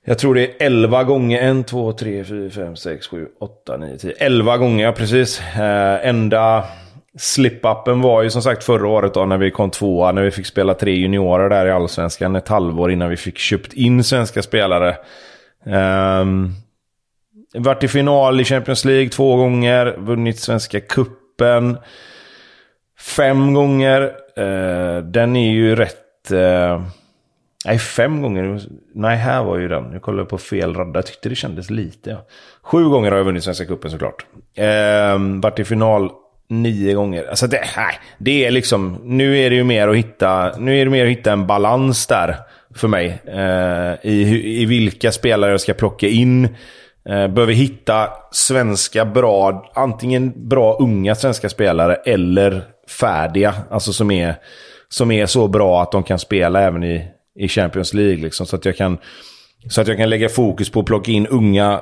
[0.05, 1.59] Jag tror det är 11 gånger.
[1.59, 4.11] 1, 2, 3, 4, 5, 6, 7, 8, 9, 10.
[4.11, 5.41] 11 gånger, ja, precis.
[5.41, 6.65] Eh, enda
[7.17, 10.11] slip-upen var ju som sagt förra året då när vi kom tvåa.
[10.11, 13.73] När vi fick spela tre juniorer där i allsvenskan ett halvår innan vi fick köpt
[13.73, 14.95] in svenska spelare.
[16.21, 16.53] Um,
[17.53, 19.95] varit i final i Champions League två gånger.
[19.97, 21.77] Vunnit Svenska Kuppen
[22.99, 24.01] fem gånger.
[24.39, 26.31] Uh, den är ju rätt...
[26.31, 26.83] Uh,
[27.65, 28.61] nej, fem gånger.
[28.93, 29.91] Nej, här var ju den.
[29.93, 30.97] Jag kollade på fel radda.
[30.97, 32.09] Jag tyckte det kändes lite.
[32.09, 32.25] Ja.
[32.61, 34.25] Sju gånger har jag vunnit Svenska Kuppen såklart.
[34.59, 36.11] Uh, varit i final
[36.49, 37.25] nio gånger.
[37.29, 40.85] Alltså det, nej, det är liksom, nu är det ju mer att hitta, nu är
[40.85, 42.35] det mer att hitta en balans där
[42.75, 43.21] för mig.
[43.25, 46.45] Eh, i, I vilka spelare jag ska plocka in.
[47.09, 52.63] Eh, behöver hitta svenska bra, antingen bra unga svenska spelare eller
[52.99, 53.53] färdiga.
[53.69, 54.35] Alltså som är,
[54.89, 58.23] som är så bra att de kan spela även i, i Champions League.
[58.23, 58.97] Liksom, så, att jag kan,
[59.69, 61.81] så att jag kan lägga fokus på att plocka in unga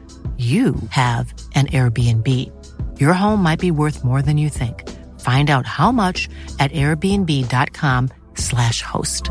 [0.41, 2.27] you have an Airbnb.
[2.99, 4.89] Your home might be worth more than you think.
[5.19, 9.23] Find out how much at airbnb.com/slash host.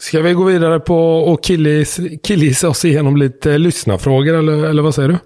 [0.00, 4.94] Ska vi gå vidare på och killis, killis oss igenom lite lyssnarfrågor eller, eller vad
[4.94, 5.18] säger du?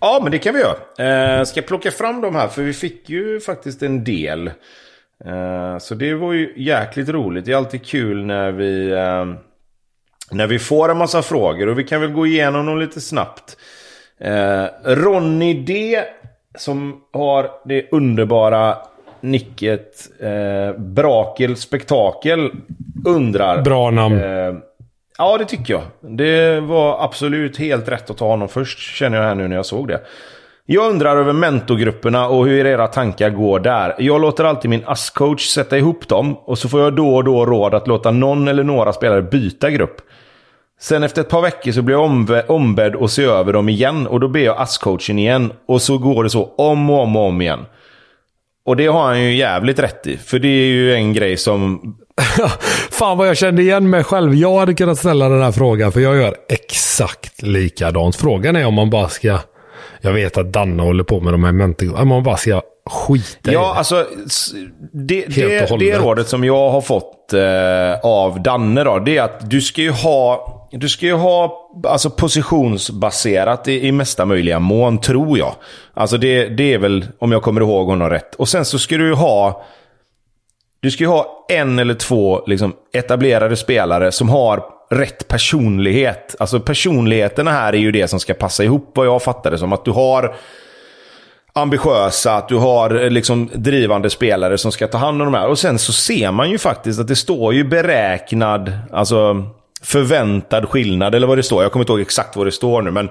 [0.00, 1.38] Ja, men det kan vi göra.
[1.38, 4.50] Eh, ska jag plocka fram de här, för vi fick ju faktiskt en del.
[5.24, 7.44] Eh, så det var ju jäkligt roligt.
[7.44, 9.24] Det är alltid kul när vi, eh,
[10.30, 11.68] när vi får en massa frågor.
[11.68, 13.56] Och vi kan väl gå igenom dem lite snabbt.
[14.20, 16.02] Eh, Ronny D.
[16.58, 18.76] Som har det underbara
[19.20, 20.08] nicket
[20.76, 22.50] Brakel Spektakel
[23.06, 23.62] undrar.
[23.62, 24.20] Bra namn.
[25.18, 25.82] Ja, det tycker jag.
[26.18, 29.66] Det var absolut helt rätt att ta honom först, känner jag här nu när jag
[29.66, 30.00] såg det.
[30.72, 33.94] Jag undrar över mentorgrupperna och hur era tankar går där.
[33.98, 37.46] Jag låter alltid min ASS-coach sätta ihop dem och så får jag då och då
[37.46, 39.96] råd att låta någon eller några spelare byta grupp.
[40.80, 44.06] Sen efter ett par veckor så blir jag ombe- ombedd att se över dem igen
[44.06, 45.52] och då ber jag ASS-coachen igen.
[45.66, 47.60] Och så går det så om och om och om igen.
[48.64, 50.16] Och det har han ju jävligt rätt i.
[50.16, 51.94] För det är ju en grej som...
[52.90, 54.34] Fan vad jag kände igen mig själv.
[54.34, 58.16] Jag hade kunnat ställa den här frågan för jag gör exakt likadant.
[58.16, 59.38] Frågan är om man bara ska...
[60.00, 62.02] Jag vet att Danne håller på med de här mentorgrupperna.
[62.02, 63.78] Om man bara ska skita i Ja, det.
[63.78, 64.06] alltså
[64.92, 69.50] det, det, det rådet som jag har fått eh, av Danne då, det är att
[69.50, 75.00] du ska ju ha, du ska ju ha alltså positionsbaserat i, i mesta möjliga mån,
[75.00, 75.54] tror jag.
[75.94, 78.34] Alltså det, det är väl, om jag kommer ihåg honom rätt.
[78.34, 79.64] Och sen så ska du ju ha
[80.82, 86.36] du ska ju ha en eller två liksom, etablerade spelare som har rätt personlighet.
[86.38, 89.72] Alltså personligheterna här är ju det som ska passa ihop vad jag fattar det som.
[89.72, 90.34] Att du har
[91.52, 95.48] ambitiösa, att du har eh, liksom drivande spelare som ska ta hand om de här.
[95.48, 99.44] Och sen så ser man ju faktiskt att det står ju beräknad, alltså
[99.82, 101.62] förväntad skillnad, eller vad det står.
[101.62, 103.08] Jag kommer inte ihåg exakt vad det står nu, men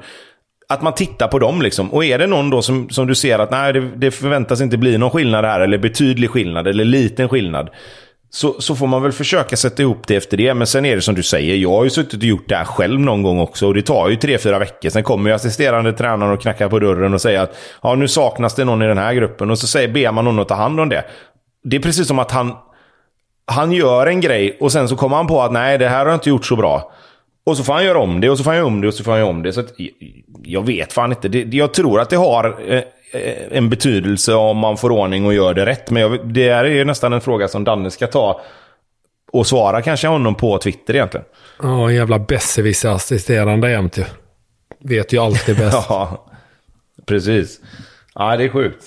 [0.70, 1.94] att man tittar på dem liksom.
[1.94, 4.78] Och är det någon då som, som du ser att nej, det, det förväntas inte
[4.78, 7.70] bli någon skillnad här, eller betydlig skillnad, eller liten skillnad.
[8.32, 10.54] Så, så får man väl försöka sätta ihop det efter det.
[10.54, 12.66] Men sen är det som du säger, jag har ju suttit och gjort det här
[12.66, 13.68] själv någon gång också.
[13.68, 14.90] Och det tar ju tre, fyra veckor.
[14.90, 18.56] Sen kommer ju assisterande tränaren och knackar på dörren och säger att ja, nu saknas
[18.56, 19.52] det någon i den här gruppen.
[19.52, 21.04] Och så säger, ber man någon att ta hand om det.
[21.64, 22.56] Det är precis som att han,
[23.46, 26.06] han gör en grej och sen så kommer han på att nej, det här har
[26.06, 26.92] jag inte gjort så bra.
[27.46, 28.94] Och så får han göra om det och så får han göra om det och
[28.94, 29.54] så får han göra om det.
[29.54, 29.74] Så att,
[30.44, 31.28] jag vet fan inte.
[31.28, 32.82] Det, jag tror att det har eh,
[33.52, 35.92] en betydelse om man får ordning och gör det rätt.
[35.92, 38.42] Men jag, det är ju nästan en fråga som Danne ska ta
[39.32, 41.26] och svara kanske honom på Twitter egentligen.
[41.62, 44.04] Ja, en jävla besserwisser assisterande jämt ju.
[44.80, 45.78] Vet ju alltid bäst.
[45.90, 46.26] Ja,
[47.06, 47.60] precis.
[48.16, 48.84] Ja, det är sjukt.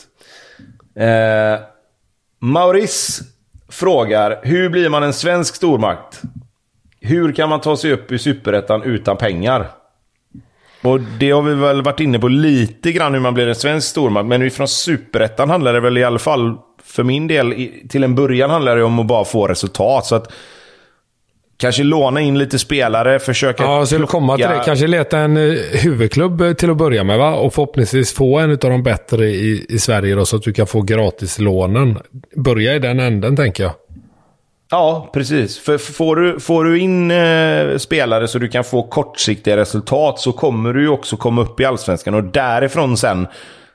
[0.97, 1.67] Eh,
[2.39, 3.25] Maurice
[3.69, 6.23] frågar, hur blir man en svensk stormakt?
[7.01, 9.71] Hur kan man ta sig upp i superettan utan pengar?
[10.83, 13.89] Och det har vi väl varit inne på lite grann hur man blir en svensk
[13.89, 14.27] stormakt.
[14.27, 18.51] Men från superettan handlar det väl i alla fall, för min del, till en början
[18.51, 20.07] handlar det om att bara få resultat.
[20.07, 20.33] Så att
[21.63, 23.63] Kanske låna in lite spelare, försöka...
[23.63, 24.63] Ja, skulle komma till det.
[24.65, 27.35] Kanske leta en eh, huvudklubb eh, till att börja med, va?
[27.35, 30.67] Och förhoppningsvis få en av de bättre i, i Sverige då, så att du kan
[30.67, 31.99] få gratislånen.
[32.37, 33.73] Börja i den änden, tänker jag.
[34.73, 35.59] Ja, precis.
[35.59, 40.33] För får du, får du in eh, spelare så du kan få kortsiktiga resultat så
[40.33, 42.15] kommer du ju också komma upp i allsvenskan.
[42.15, 43.27] Och därifrån sen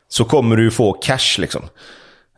[0.10, 1.62] så kommer du ju få cash liksom.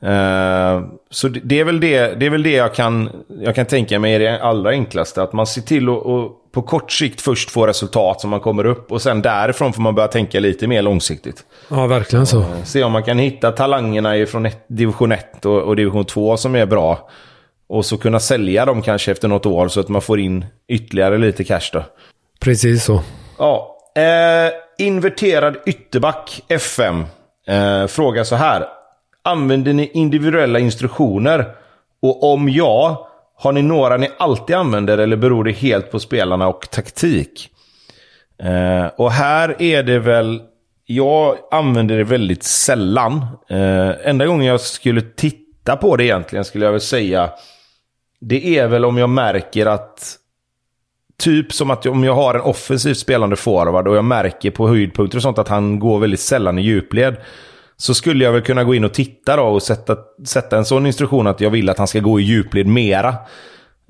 [0.03, 3.09] Uh, så det är väl det, det, är väl det jag, kan,
[3.41, 5.23] jag kan tänka mig är det allra enklaste.
[5.23, 8.91] Att man ser till att på kort sikt först få resultat så man kommer upp.
[8.91, 11.43] Och sen därifrån får man börja tänka lite mer långsiktigt.
[11.69, 12.39] Ja, verkligen så.
[12.39, 16.37] Uh, se om man kan hitta talangerna från ett, division 1 och, och division 2
[16.37, 17.09] som är bra.
[17.69, 21.17] Och så kunna sälja dem kanske efter något år så att man får in ytterligare
[21.17, 21.83] lite cash då.
[22.39, 23.01] Precis så.
[23.37, 23.75] Ja.
[23.95, 24.51] Eh,
[24.85, 27.05] inverterad ytterback FM.
[27.47, 28.65] Eh, frågar så här.
[29.23, 31.45] Använder ni individuella instruktioner?
[32.01, 36.47] Och om ja, har ni några ni alltid använder eller beror det helt på spelarna
[36.47, 37.49] och taktik?
[38.43, 40.41] Eh, och här är det väl...
[40.85, 43.25] Jag använder det väldigt sällan.
[43.49, 47.29] Eh, enda gången jag skulle titta på det egentligen skulle jag väl säga
[48.21, 50.19] det är väl om jag märker att
[51.19, 55.17] Typ som att om jag har en offensivt spelande forward och jag märker på höjdpunkter
[55.17, 57.15] och sånt att han går väldigt sällan i djupled.
[57.77, 60.85] Så skulle jag väl kunna gå in och titta då och sätta, sätta en sån
[60.85, 63.15] instruktion att jag vill att han ska gå i djupled mera.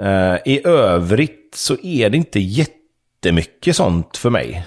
[0.02, 4.66] Uh, I övrigt så är det inte jättemycket sånt för mig.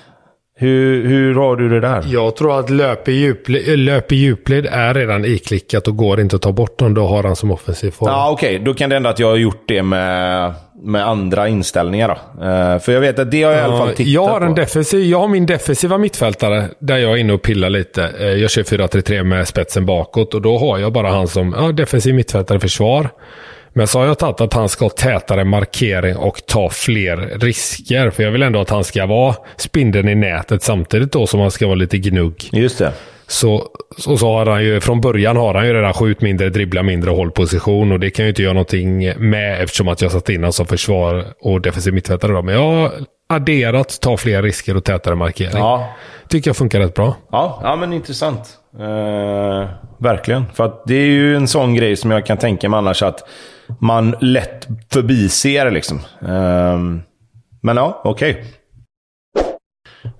[0.62, 2.04] Hur, hur har du det där?
[2.06, 6.36] Jag tror att löp i, djupled, löp i djupled är redan iklickat och går inte
[6.36, 8.10] att ta bort om du har han som offensiv form.
[8.10, 8.54] Ja, okej.
[8.54, 8.64] Okay.
[8.64, 10.52] Då kan det ändå att jag har gjort det med,
[10.82, 12.44] med andra inställningar då.
[12.44, 14.54] Uh, för jag vet att det har jag i alla fall tittat jag har en
[14.54, 14.60] på.
[14.60, 18.10] Defensiv, jag har min defensiva mittfältare där jag är inne och pillar lite.
[18.20, 21.72] Uh, jag kör 4-3-3 med spetsen bakåt och då har jag bara han som ja,
[21.72, 23.08] defensiv mittfältare försvar.
[23.72, 28.10] Men så har jag tagit att han ska ha tätare markering och ta fler risker.
[28.10, 31.50] För jag vill ändå att han ska vara spindeln i nätet samtidigt då som han
[31.50, 32.48] ska vara lite gnugg.
[32.52, 32.92] Just det.
[33.26, 33.66] Så,
[33.98, 37.10] så, så har han ju, från början har han ju redan skjut mindre, dribbla mindre
[37.10, 37.92] och hållposition.
[37.92, 40.52] Och det kan jag ju inte göra någonting med eftersom att jag satt in honom
[40.52, 42.42] som försvar och defensiv mittfältare.
[42.42, 42.92] Men jag har
[43.28, 45.52] adderat, ta fler risker och tätare markering.
[45.54, 45.88] Ja.
[46.28, 47.16] Tycker jag funkar rätt bra.
[47.30, 48.58] Ja, ja men intressant.
[48.80, 49.68] Uh,
[49.98, 50.44] verkligen.
[50.54, 53.28] För att det är ju en sån grej som jag kan tänka mig annars att
[53.80, 56.00] man lätt förbiser liksom.
[56.20, 57.02] Um,
[57.60, 58.30] men ja, okej.
[58.30, 58.44] Okay.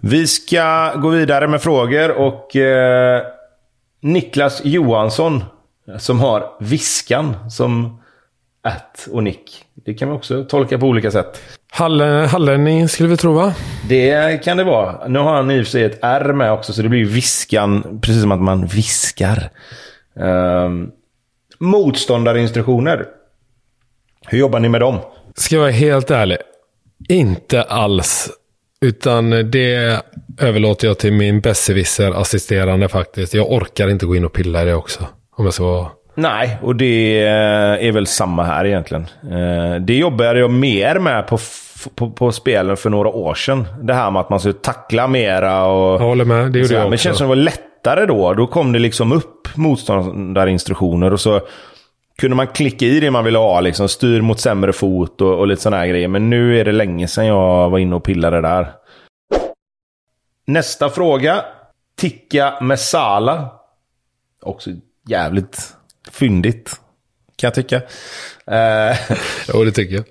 [0.01, 3.23] Vi ska gå vidare med frågor och eh,
[4.01, 5.45] Niklas Johansson
[5.99, 8.03] som har Viskan som
[8.63, 9.65] att och nick.
[9.75, 11.43] Det kan man också tolka på olika sätt.
[11.71, 13.55] hallänning skulle vi tro va?
[13.89, 15.09] Det kan det vara.
[15.09, 18.01] Nu har han i och för sig ett R med också så det blir viskan.
[18.03, 19.51] Precis som att man viskar.
[20.15, 20.91] Um,
[21.59, 23.07] motståndarinstruktioner.
[24.27, 24.99] Hur jobbar ni med dem?
[25.35, 26.39] Ska jag vara helt ärlig.
[27.09, 28.31] Inte alls.
[28.81, 30.01] Utan det
[30.41, 33.35] överlåter jag till min besserwisser assisterande faktiskt.
[33.35, 35.07] Jag orkar inte gå in och pilla i det också.
[35.37, 35.89] Om jag ska vara...
[36.15, 37.21] Nej, och det
[37.81, 39.07] är väl samma här egentligen.
[39.23, 41.39] Eh, det jobbade jag mer med på,
[41.95, 43.67] på, på spelen för några år sedan.
[43.83, 45.95] Det här med att man skulle tackla mera och...
[46.03, 46.83] Jag håller med, det gjorde jag också.
[46.83, 48.35] Men det känns som det var lättare då.
[48.35, 51.41] Då kom det liksom upp motståndarinstruktioner och så
[52.19, 53.61] kunde man klicka i det man ville ha.
[53.61, 56.09] Liksom, styr mot sämre fot och, och lite sådana här grejer.
[56.09, 58.73] Men nu är det länge sedan jag var inne och pillade där.
[60.47, 61.45] Nästa fråga.
[61.97, 63.49] Tikka med Sala.
[64.43, 64.71] Också
[65.09, 65.75] jävligt
[66.11, 66.81] fyndigt.
[67.37, 67.77] Kan jag tycka.
[68.47, 68.97] Eh,
[69.55, 70.05] jo, det tycker jag.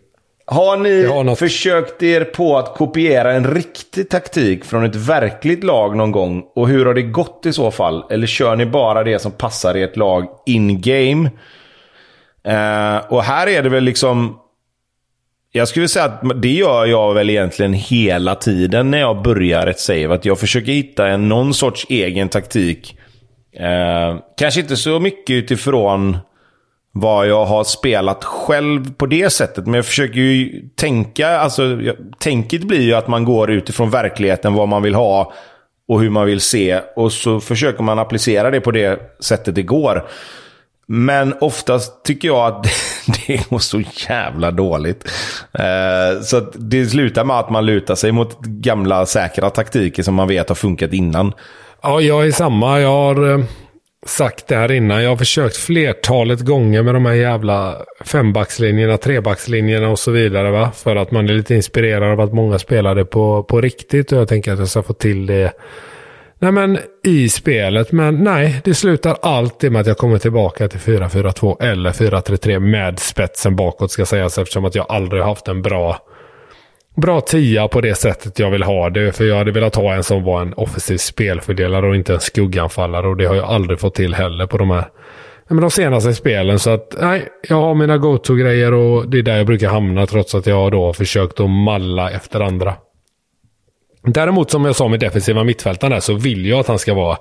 [0.45, 5.95] Har ni har försökt er på att kopiera en riktig taktik från ett verkligt lag
[5.95, 6.43] någon gång?
[6.55, 8.03] Och hur har det gått i så fall?
[8.09, 11.29] Eller kör ni bara det som passar i ett lag in-game?
[12.43, 14.37] Eh, och här är det väl liksom...
[15.53, 19.79] Jag skulle säga att det gör jag väl egentligen hela tiden när jag börjar ett
[19.79, 20.13] save.
[20.13, 22.97] Att jag försöker hitta en, någon sorts egen taktik.
[23.53, 26.17] Eh, kanske inte så mycket utifrån
[26.91, 29.65] vad jag har spelat själv på det sättet.
[29.65, 34.53] Men jag försöker ju tänka, alltså jag, tänket blir ju att man går utifrån verkligheten,
[34.53, 35.33] vad man vill ha
[35.87, 36.79] och hur man vill se.
[36.95, 40.07] Och så försöker man applicera det på det sättet det går.
[40.93, 42.63] Men oftast tycker jag att
[43.27, 45.11] det går så jävla dåligt.
[45.53, 50.27] Eh, så det slutar med att man lutar sig mot gamla säkra taktiker som man
[50.27, 51.33] vet har funkat innan.
[51.81, 52.79] Ja, jag är samma.
[52.79, 53.45] Jag har, eh,
[54.05, 55.03] sagt det här innan.
[55.03, 60.51] Jag har försökt flertalet gånger med de här jävla fembackslinjerna, trebackslinjerna och så vidare.
[60.51, 60.71] Va?
[60.75, 64.11] För att man är lite inspirerad av att många spelade på, på riktigt.
[64.11, 65.51] Och jag tänker att jag ska få till det
[66.41, 67.91] nej men, i spelet.
[67.91, 72.99] Men nej, det slutar alltid med att jag kommer tillbaka till 4-4-2 eller 4-3-3 med
[72.99, 74.37] spetsen bakåt ska sägas.
[74.37, 75.99] Eftersom att jag aldrig haft en bra
[76.95, 79.11] bra tia på det sättet jag vill ha det.
[79.11, 83.07] För jag hade velat ha en som var en offensiv spelfördelare och inte en skugganfallare.
[83.07, 84.85] Och det har jag aldrig fått till heller på de här
[85.47, 86.59] men de senaste spelen.
[86.59, 90.35] Så att nej, jag har mina go-to-grejer och det är där jag brukar hamna trots
[90.35, 92.73] att jag då har försökt att malla efter andra.
[94.03, 97.17] Däremot som jag sa med defensiva mittfältaren så vill jag att han ska vara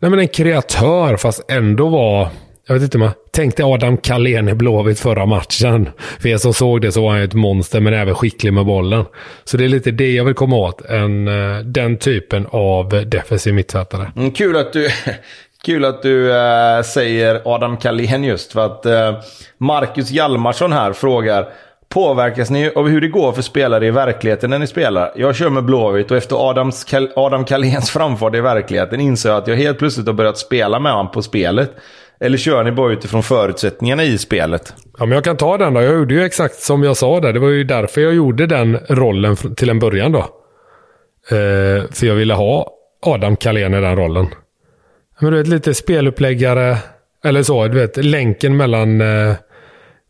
[0.00, 2.30] nej men en kreatör fast ändå vara
[2.68, 5.88] jag vet inte om jag tänkte Adam Kalén i Blåvitt förra matchen.
[6.20, 9.04] För er som såg det så var han ett monster men även skicklig med bollen.
[9.44, 10.80] Så det är lite det jag vill komma åt.
[10.80, 14.12] En, eh, den typen av defensiv mittfältare.
[14.16, 14.88] Mm, kul att du,
[15.64, 18.52] kul att du äh, säger Adam Kalén just.
[18.52, 19.18] För att äh,
[19.58, 21.48] Marcus Hjalmarsson här frågar
[21.88, 25.12] Påverkas ni av hur det går för spelare i verkligheten när ni spelar?
[25.16, 29.48] Jag kör med Blåvitt och efter Adams, Adam Kaléns framfart i verkligheten inser jag att
[29.48, 31.72] jag helt plötsligt har börjat spela med honom på spelet.
[32.20, 34.74] Eller kör ni bara utifrån förutsättningarna i spelet?
[34.98, 35.82] Ja, men jag kan ta den då.
[35.82, 37.32] Jag gjorde ju exakt som jag sa där.
[37.32, 40.18] Det var ju därför jag gjorde den rollen till en början då.
[41.30, 42.70] Eh, för jag ville ha
[43.06, 44.26] Adam Kalén i den rollen.
[45.20, 46.76] Men du vet, lite speluppläggare.
[47.24, 49.34] Eller så, du vet, länken mellan, eh,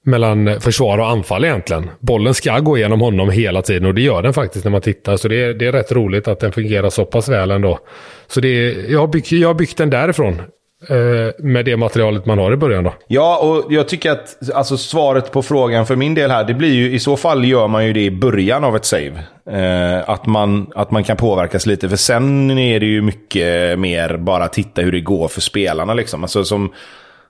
[0.07, 1.91] mellan försvar och anfall egentligen.
[2.01, 5.17] Bollen ska gå igenom honom hela tiden och det gör den faktiskt när man tittar.
[5.17, 7.79] Så det är, det är rätt roligt att den fungerar så pass väl ändå.
[8.27, 10.43] Så det är, jag, har byggt, jag har byggt den därifrån.
[10.89, 12.95] Eh, med det materialet man har i början då?
[13.09, 16.75] Ja, och jag tycker att alltså, svaret på frågan för min del här, det blir
[16.75, 19.23] ju i så fall gör man ju det i början av ett save.
[19.51, 24.17] Eh, att, man, att man kan påverkas lite, för sen är det ju mycket mer
[24.17, 26.23] bara titta hur det går för spelarna liksom.
[26.23, 26.73] Alltså som,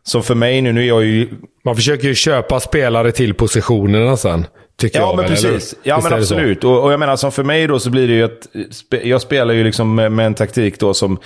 [0.06, 1.28] som för mig nu, nu är jag ju...
[1.64, 4.46] Man försöker ju köpa spelare till positionerna sen.
[4.78, 5.72] Tycker ja, jag men väl, precis.
[5.72, 5.88] Eller?
[5.88, 6.64] Ja, men absolut.
[6.64, 8.46] Och, och, jag menar, som för mig då så blir det ju att...
[9.04, 11.18] Jag spelar ju liksom med, med en taktik då som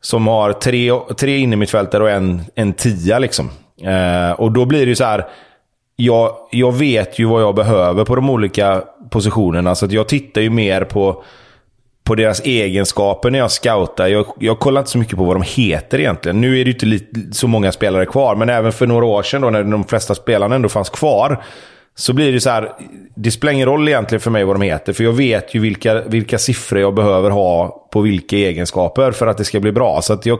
[0.00, 3.18] som har tre, tre innermittfältare och en, en tia.
[3.18, 3.50] Liksom.
[3.82, 5.26] Eh, och då blir det ju så här.
[5.96, 9.74] Jag, jag vet ju vad jag behöver på de olika positionerna.
[9.74, 11.24] Så jag tittar ju mer på,
[12.06, 14.06] på deras egenskaper när jag scoutar.
[14.06, 16.40] Jag, jag kollar inte så mycket på vad de heter egentligen.
[16.40, 19.40] Nu är det ju inte så många spelare kvar, men även för några år sedan
[19.40, 21.44] då, när de flesta spelarna ändå fanns kvar.
[21.94, 22.72] Så blir det så här,
[23.16, 24.92] det spelar ingen roll egentligen för mig vad de heter.
[24.92, 29.38] För jag vet ju vilka, vilka siffror jag behöver ha på vilka egenskaper för att
[29.38, 30.02] det ska bli bra.
[30.02, 30.38] Så att jag,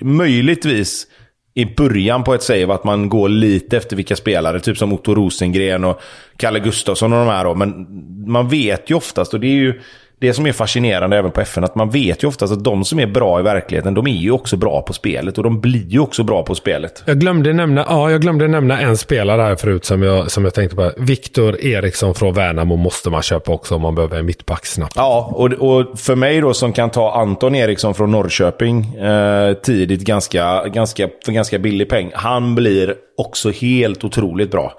[0.00, 1.06] möjligtvis
[1.54, 4.60] i början på ett save att man går lite efter vilka spelare.
[4.60, 6.00] Typ som Otto Rosengren och
[6.36, 7.44] Kalle Gustafsson och de här.
[7.44, 7.54] Då.
[7.54, 7.86] Men
[8.26, 9.80] man vet ju oftast, och det är ju
[10.20, 13.00] det som är fascinerande även på FN, att man vet ju oftast att de som
[13.00, 15.38] är bra i verkligheten, de är ju också bra på spelet.
[15.38, 17.02] Och de blir ju också bra på spelet.
[17.06, 20.54] Jag glömde nämna, ja, jag glömde nämna en spelare här förut som jag, som jag
[20.54, 20.92] tänkte på.
[20.96, 24.92] Viktor Eriksson från Värnamo måste man köpa också om man behöver en mittback snabbt.
[24.96, 30.00] Ja, och, och för mig då som kan ta Anton Eriksson från Norrköping eh, tidigt,
[30.00, 32.10] ganska, ganska, för ganska billig peng.
[32.14, 34.72] Han blir också helt otroligt bra.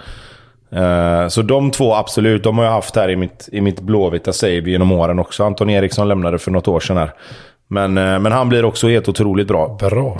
[0.75, 4.33] Uh, så de två, absolut, de har jag haft här i mitt, i mitt blåvita
[4.33, 5.43] save genom åren också.
[5.43, 7.13] Anton Eriksson lämnade för något år sedan här.
[7.67, 9.77] Men, uh, men han blir också helt otroligt bra.
[9.79, 10.17] Bra.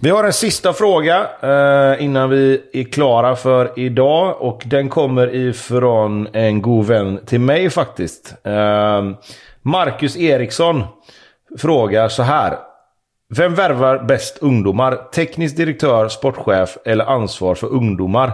[0.00, 4.42] Vi har en sista fråga uh, innan vi är klara för idag.
[4.42, 8.34] Och den kommer ifrån en god vän till mig faktiskt.
[9.62, 10.84] Marcus Eriksson
[11.58, 12.56] frågar så här.
[13.36, 14.96] Vem värvar bäst ungdomar?
[15.14, 18.32] Teknisk direktör, sportchef eller ansvar för ungdomar?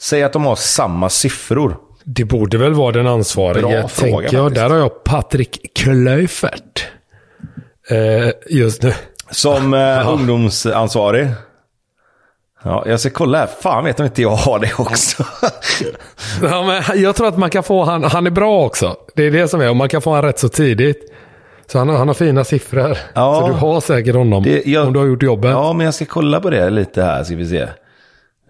[0.00, 1.76] Säg att de har samma siffror.
[2.04, 4.54] Det borde väl vara den ansvarige, Bra fråga, tänker jag.
[4.54, 6.86] Där har jag Patrik Klöifert.
[7.90, 8.92] Eh, just nu.
[9.30, 11.28] Som eh, ungdomsansvarig.
[12.64, 13.46] Ja, jag ska kolla här.
[13.62, 15.24] Fan vet om inte jag har det också.
[16.42, 18.04] ja, men jag tror att man kan få han.
[18.04, 18.96] Han är bra också.
[19.14, 19.70] Det är det som är.
[19.70, 21.12] Och man kan få han rätt så tidigt.
[21.66, 22.96] Så han har, han har fina siffror.
[23.14, 23.40] Ja.
[23.40, 24.42] så du har säkert honom.
[24.42, 25.50] Det- jag- om du har gjort jobbet.
[25.50, 27.66] Ja, men jag ska kolla på det lite här, ska vi se.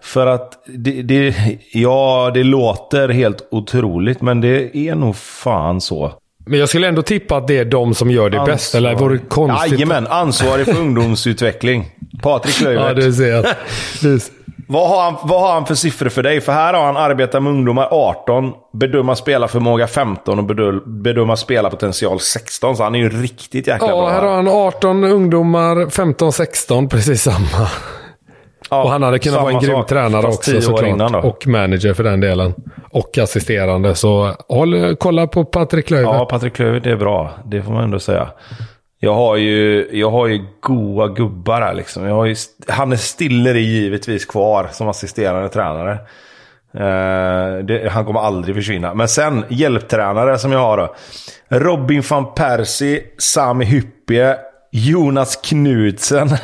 [0.06, 1.34] För att det, det,
[1.72, 6.12] ja, det låter helt otroligt, men det är nog fan så.
[6.46, 8.74] Men jag skulle ändå tippa att det är de som gör det bäst.
[8.74, 9.72] Eller vore det konstigt?
[9.72, 11.90] Jajamän, ansvarig för ungdomsutveckling.
[12.22, 12.96] Patrik Ja, Löjvert.
[12.96, 13.46] du ser.
[14.02, 14.20] Du,
[14.68, 16.40] Vad har, han, vad har han för siffror för dig?
[16.40, 20.44] För här har han arbetat med ungdomar 18, bedöma spelarförmåga 15 och
[20.86, 22.76] bedöma, spelarpotential 16.
[22.76, 24.08] Så han är ju riktigt jäkla ja, bra.
[24.08, 27.68] här har han 18 ungdomar, 15-16, precis samma.
[28.70, 31.24] Ja, och han hade kunnat vara en grym sak, tränare också 10 år såklart.
[31.24, 32.54] Och manager för den delen.
[32.90, 33.94] Och assisterande.
[33.94, 36.14] Så håll, kolla på Patrik Löjvert.
[36.14, 37.30] Ja, Patrik Klöver, det är bra.
[37.44, 38.28] Det får man ändå säga.
[38.98, 42.04] Jag har ju, jag har ju goa gubbar här liksom.
[42.04, 42.34] Jag har ju,
[42.68, 45.92] Hannes Stiller är givetvis kvar som assisterande tränare.
[46.74, 48.94] Eh, det, han kommer aldrig försvinna.
[48.94, 50.94] Men sen hjälptränare som jag har då.
[51.48, 54.36] Robin van Persie, Sami Hyppie,
[54.70, 56.28] Jonas Knudsen.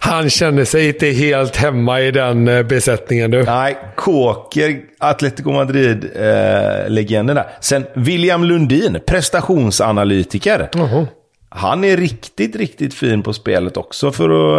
[0.00, 3.42] Han känner sig inte helt hemma i den eh, besättningen du.
[3.42, 7.52] Nej, Kåker, Atletico Madrid-legenden eh, där.
[7.60, 10.68] Sen William Lundin, prestationsanalytiker.
[10.72, 11.06] Jaha.
[11.48, 14.58] Han är riktigt, riktigt fin på spelet också för att,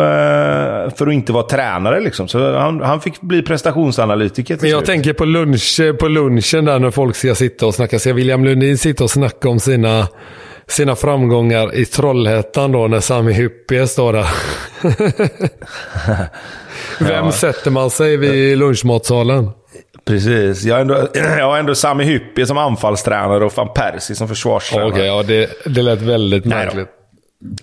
[0.90, 2.00] eh, för att inte vara tränare.
[2.00, 2.28] Liksom.
[2.28, 4.88] Så han, han fick bli prestationsanalytiker Men jag slut.
[4.88, 8.00] tänker på, lunch, på lunchen där när folk ska sitta och snacka.
[8.00, 10.08] Ska William Lundin sitta och snacka om sina,
[10.68, 14.28] sina framgångar i Trollhättan då när Sami Hyppie står där?
[17.00, 19.50] Vem sätter man sig vid lunchmatsalen?
[20.06, 20.64] Precis.
[20.64, 24.90] Jag har ändå, jag har ändå Sami Hyppie som anfallstränare och van Persie som försvarstränare.
[24.90, 26.88] Okej, ja, det, det lät väldigt märkligt.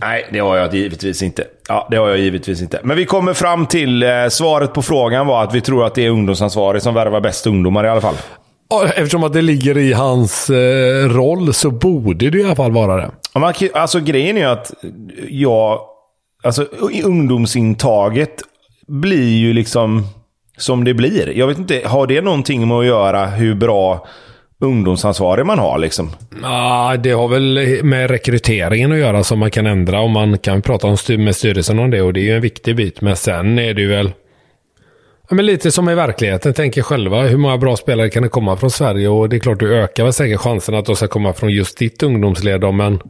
[0.01, 1.45] Nej, det har jag givetvis inte.
[1.69, 2.81] Ja, det har jag givetvis inte.
[2.83, 6.07] Men vi kommer fram till eh, svaret på frågan var att vi tror att det
[6.07, 8.15] är ungdomsansvarig som värvar bäst ungdomar i alla fall.
[8.83, 12.97] Eftersom att det ligger i hans eh, roll så borde det i alla fall vara
[12.97, 13.11] det.
[13.35, 14.73] Man, alltså grejen är ju att
[15.29, 15.81] jag...
[16.43, 16.67] Alltså
[17.05, 18.43] ungdomsintaget
[18.87, 20.07] blir ju liksom
[20.57, 21.39] som det blir.
[21.39, 24.07] Jag vet inte, har det någonting med att göra hur bra
[24.61, 26.11] ungdomsansvarig man har liksom?
[26.43, 30.01] Ja, det har väl med rekryteringen att göra som man kan ändra.
[30.01, 33.01] Och man kan prata med styrelsen om det och det är ju en viktig bit.
[33.01, 34.13] Men sen är det ju väl
[35.35, 36.55] men lite som i verkligheten.
[36.55, 39.09] Tänker själva hur många bra spelare kan det komma från Sverige?
[39.09, 41.79] Och det är klart du ökar väl säkert chansen att de ska komma från just
[41.79, 42.75] ditt ungdomsled.
[42.75, 43.01] Men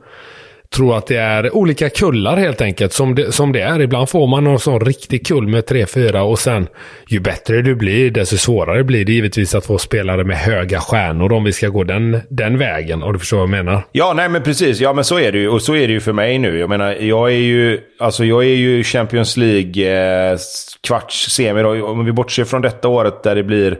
[0.75, 2.93] tror att det är olika kullar helt enkelt.
[2.93, 3.81] Som det, som det är.
[3.81, 6.69] Ibland får man någon sån riktig kull med 3-4 och sen
[7.09, 11.33] ju bättre du blir desto svårare blir det givetvis att få spelare med höga stjärnor
[11.33, 13.03] om vi ska gå den, den vägen.
[13.03, 13.83] Om du förstår vad jag menar.
[13.93, 14.81] Ja, nej men precis.
[14.81, 15.49] Ja, men så är det ju.
[15.49, 16.59] Och så är det ju för mig nu.
[16.59, 20.39] Jag menar, jag är ju, alltså, jag är ju Champions League eh,
[20.87, 21.63] kvarts, semi.
[21.63, 21.87] då.
[21.87, 23.79] Om vi bortser från detta året där det blir,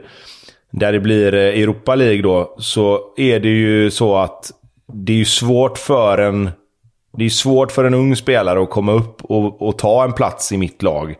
[0.71, 4.51] där det blir eh, Europa League då, så är det ju så att
[4.93, 6.49] det är ju svårt för en,
[7.17, 10.51] det är svårt för en ung spelare att komma upp och, och ta en plats
[10.51, 11.15] i mitt lag.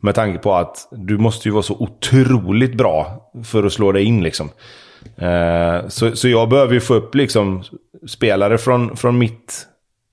[0.00, 4.04] Med tanke på att du måste ju vara så otroligt bra för att slå dig
[4.04, 4.50] in liksom.
[5.16, 7.62] Eh, så, så jag behöver ju få upp liksom
[8.08, 9.66] spelare från, från mitt...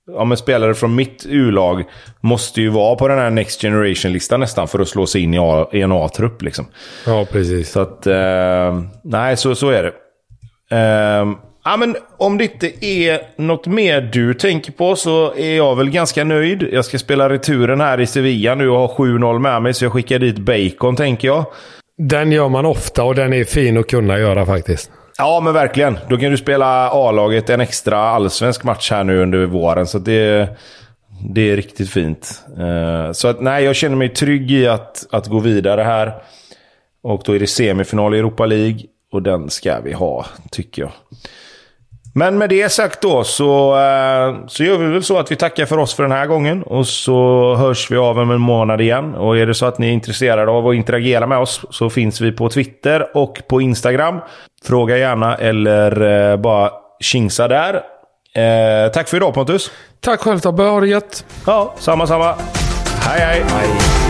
[0.06, 1.84] Ja, men spelare från mitt U-lag
[2.20, 5.38] måste ju vara på den här Next Generation-listan nästan för att slå sig in i,
[5.38, 6.42] A, i en A-trupp.
[6.42, 6.66] Liksom.
[7.06, 7.70] Ja, precis.
[7.70, 8.06] Så att...
[8.06, 9.92] Eh, nej, så, så är det.
[10.76, 11.26] Eh,
[11.64, 15.90] ja, men om det inte är något mer du tänker på så är jag väl
[15.90, 16.68] ganska nöjd.
[16.72, 19.92] Jag ska spela returen här i Sevilla nu och har 7-0 med mig, så jag
[19.92, 21.44] skickar dit bacon tänker jag.
[21.98, 24.90] Den gör man ofta och den är fin att kunna göra faktiskt.
[25.18, 25.98] Ja, men verkligen.
[26.08, 29.86] Då kan du spela A-laget en extra allsvensk match här nu under våren.
[29.86, 30.48] Så det,
[31.34, 32.42] det är riktigt fint.
[32.58, 36.14] Eh, Så att, nej, jag känner mig trygg i att, att gå vidare här.
[37.02, 38.78] Och då är det semifinal i Europa League.
[39.12, 40.92] Och den ska vi ha, tycker jag.
[42.16, 45.66] Men med det sagt då så, eh, så gör vi väl så att vi tackar
[45.66, 46.62] för oss för den här gången.
[46.62, 49.14] Och så hörs vi av om en månad igen.
[49.14, 52.20] Och är det så att ni är intresserade av att interagera med oss så finns
[52.20, 54.20] vi på Twitter och på Instagram.
[54.64, 57.74] Fråga gärna eller eh, bara tjingsa där.
[58.34, 59.70] Eh, tack för idag Pontus.
[60.00, 61.24] Tack själv Tobbe, ha det gött.
[61.46, 62.34] Ja, samma samma.
[63.00, 64.03] Hej hej.